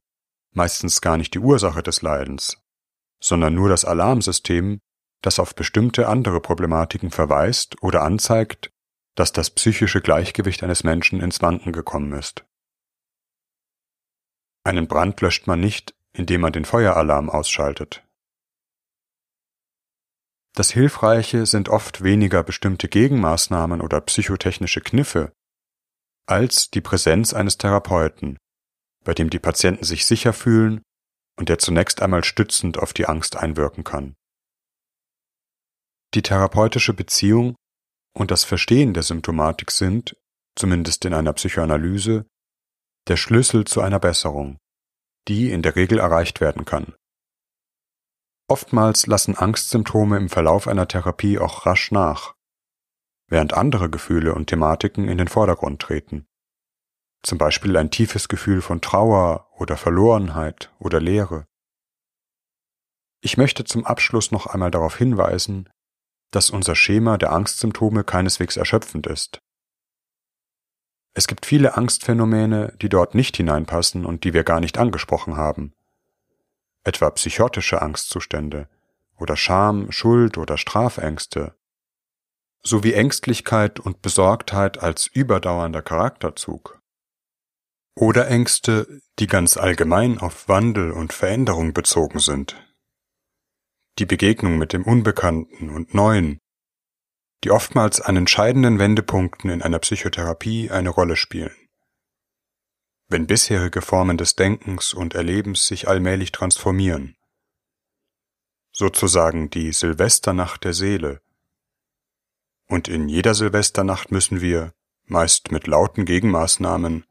meistens 0.53 1.01
gar 1.01 1.17
nicht 1.17 1.35
die 1.35 1.41
Ursache 1.41 1.83
des 1.83 2.03
Leidens, 2.03 2.63
sondern 3.21 3.55
nur 3.55 3.69
das 3.69 3.85
Alarmsystem, 3.85 4.81
das 5.23 5.39
auf 5.39 5.55
bestimmte 5.55 6.09
andere 6.09 6.41
Problematiken 6.41 7.11
verweist 7.11 7.83
oder 7.83 8.03
anzeigt, 8.03 8.71
dass 9.15 9.33
das 9.33 9.51
psychische 9.51 10.01
Gleichgewicht 10.01 10.63
eines 10.63 10.85
Menschen 10.85 11.21
ins 11.21 11.41
Wanken 11.41 11.73
gekommen 11.73 12.13
ist. 12.13 12.45
Einen 14.65 14.89
Brand 14.89 15.21
löscht 15.21 15.47
man 15.47 15.61
nicht, 15.61 15.95
indem 16.13 16.41
man 16.41 16.53
den 16.53 16.65
Feueralarm 16.65 17.29
ausschaltet. 17.29 18.03
Das 20.55 20.71
Hilfreiche 20.71 21.47
sind 21.47 21.69
oft 21.69 22.03
weniger 22.03 22.45
bestimmte 22.45 22.89
Gegenmaßnahmen 22.89 23.81
oder 23.81 24.01
psychotechnische 24.01 24.81
Kniffe, 24.81 25.33
als 26.27 26.71
die 26.71 26.81
Präsenz 26.81 27.35
eines 27.35 27.59
Therapeuten, 27.59 28.39
bei 29.05 29.15
dem 29.15 29.31
die 29.31 29.41
Patienten 29.41 29.85
sich 29.85 30.07
sicher 30.07 30.33
fühlen 30.33 30.83
und 31.37 31.49
der 31.49 31.59
zunächst 31.59 32.01
einmal 32.01 32.25
stützend 32.25 32.79
auf 32.79 32.93
die 32.93 33.07
Angst 33.07 33.37
einwirken 33.37 33.85
kann. 33.85 34.15
Die 36.15 36.23
therapeutische 36.23 36.95
Beziehung 36.95 37.57
und 38.15 38.31
das 38.31 38.45
Verstehen 38.45 38.95
der 38.95 39.03
Symptomatik 39.03 39.71
sind, 39.71 40.17
zumindest 40.57 41.05
in 41.05 41.15
einer 41.15 41.33
Psychoanalyse, 41.33 42.27
der 43.09 43.17
Schlüssel 43.17 43.65
zu 43.65 43.81
einer 43.81 43.99
Besserung, 43.99 44.59
die 45.29 45.51
in 45.51 45.63
der 45.63 45.77
Regel 45.77 45.99
erreicht 45.99 46.41
werden 46.41 46.65
kann. 46.65 46.95
Oftmals 48.49 49.07
lassen 49.07 49.37
Angstsymptome 49.37 50.17
im 50.17 50.29
Verlauf 50.29 50.69
einer 50.69 50.87
Therapie 50.87 51.39
auch 51.39 51.67
rasch 51.67 51.91
nach, 51.91 52.35
während 53.29 53.55
andere 53.55 53.91
Gefühle 53.91 54.35
und 54.35 54.47
Thematiken 54.47 55.09
in 55.09 55.19
den 55.19 55.29
Vordergrund 55.29 55.81
treten. 55.81 56.27
Zum 57.23 57.39
Beispiel 57.39 57.77
ein 57.77 57.91
tiefes 57.91 58.29
Gefühl 58.29 58.61
von 58.61 58.83
Trauer 58.83 59.49
oder 59.59 59.79
Verlorenheit 59.79 60.73
oder 60.79 61.01
Leere. 61.01 61.47
Ich 63.23 63.39
möchte 63.39 63.65
zum 63.65 63.87
Abschluss 63.87 64.31
noch 64.31 64.47
einmal 64.47 64.71
darauf 64.71 64.97
hinweisen, 64.99 65.71
dass 66.35 66.51
unser 66.51 66.75
Schema 66.75 67.17
der 67.17 67.33
Angstsymptome 67.33 68.03
keineswegs 68.03 68.57
erschöpfend 68.57 69.07
ist. 69.07 69.41
Es 71.15 71.29
gibt 71.29 71.47
viele 71.47 71.77
Angstphänomene, 71.77 72.77
die 72.83 72.89
dort 72.89 73.15
nicht 73.15 73.37
hineinpassen 73.37 74.05
und 74.05 74.25
die 74.25 74.35
wir 74.35 74.43
gar 74.43 74.59
nicht 74.59 74.77
angesprochen 74.79 75.37
haben. 75.37 75.73
Etwa 76.83 77.11
psychotische 77.11 77.81
Angstzustände 77.81 78.69
oder 79.17 79.37
Scham, 79.37 79.93
Schuld 79.93 80.37
oder 80.37 80.59
Strafängste, 80.59 81.55
sowie 82.65 82.95
Ängstlichkeit 82.95 83.79
und 83.79 84.03
Besorgtheit 84.03 84.83
als 84.83 85.07
überdauernder 85.07 85.83
Charakterzug. 85.83 86.81
Oder 87.95 88.27
Ängste, 88.27 89.01
die 89.21 89.29
ganz 89.29 89.57
allgemein 89.57 90.19
auf 90.19 90.49
Wandel 90.49 90.91
und 90.91 91.13
Veränderung 91.13 91.73
bezogen 91.75 92.19
sind. 92.19 92.57
Die 93.99 94.07
Begegnung 94.07 94.59
mit 94.59 94.73
dem 94.73 94.83
Unbekannten 94.85 95.71
und 95.71 95.95
Neuen, 95.95 96.41
die 97.45 97.51
oftmals 97.51 98.01
an 98.01 98.17
entscheidenden 98.17 98.79
Wendepunkten 98.79 99.51
in 99.51 99.63
einer 99.63 99.79
Psychotherapie 99.79 100.71
eine 100.71 100.91
Rolle 100.91 101.17
spielen. 101.17 101.55
wenn 103.09 103.27
bisherige 103.27 103.83
Formen 103.83 104.17
des 104.17 104.35
Denkens 104.35 104.95
und 104.95 105.15
Erlebens 105.15 105.67
sich 105.67 105.89
allmählich 105.89 106.33
transformieren. 106.33 107.17
Sozusagen 108.73 109.51
die 109.51 109.73
Silvesternacht 109.73 110.65
der 110.65 110.73
Seele. 110.73 111.21
Und 112.67 112.89
in 112.89 113.09
jeder 113.09 113.35
Silvesternacht 113.35 114.11
müssen 114.11 114.41
wir, 114.41 114.73
meist 115.05 115.53
mit 115.53 115.67
lauten 115.67 116.07
Gegenmaßnahmen, 116.07 117.05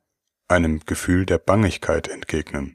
einem 0.48 0.80
Gefühl 0.86 1.26
der 1.26 1.38
Bangigkeit 1.38 2.08
entgegnen. 2.08 2.74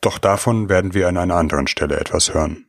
Doch 0.00 0.18
davon 0.18 0.68
werden 0.68 0.94
wir 0.94 1.08
an 1.08 1.16
einer 1.18 1.34
anderen 1.34 1.66
Stelle 1.66 1.98
etwas 1.98 2.32
hören. 2.32 2.67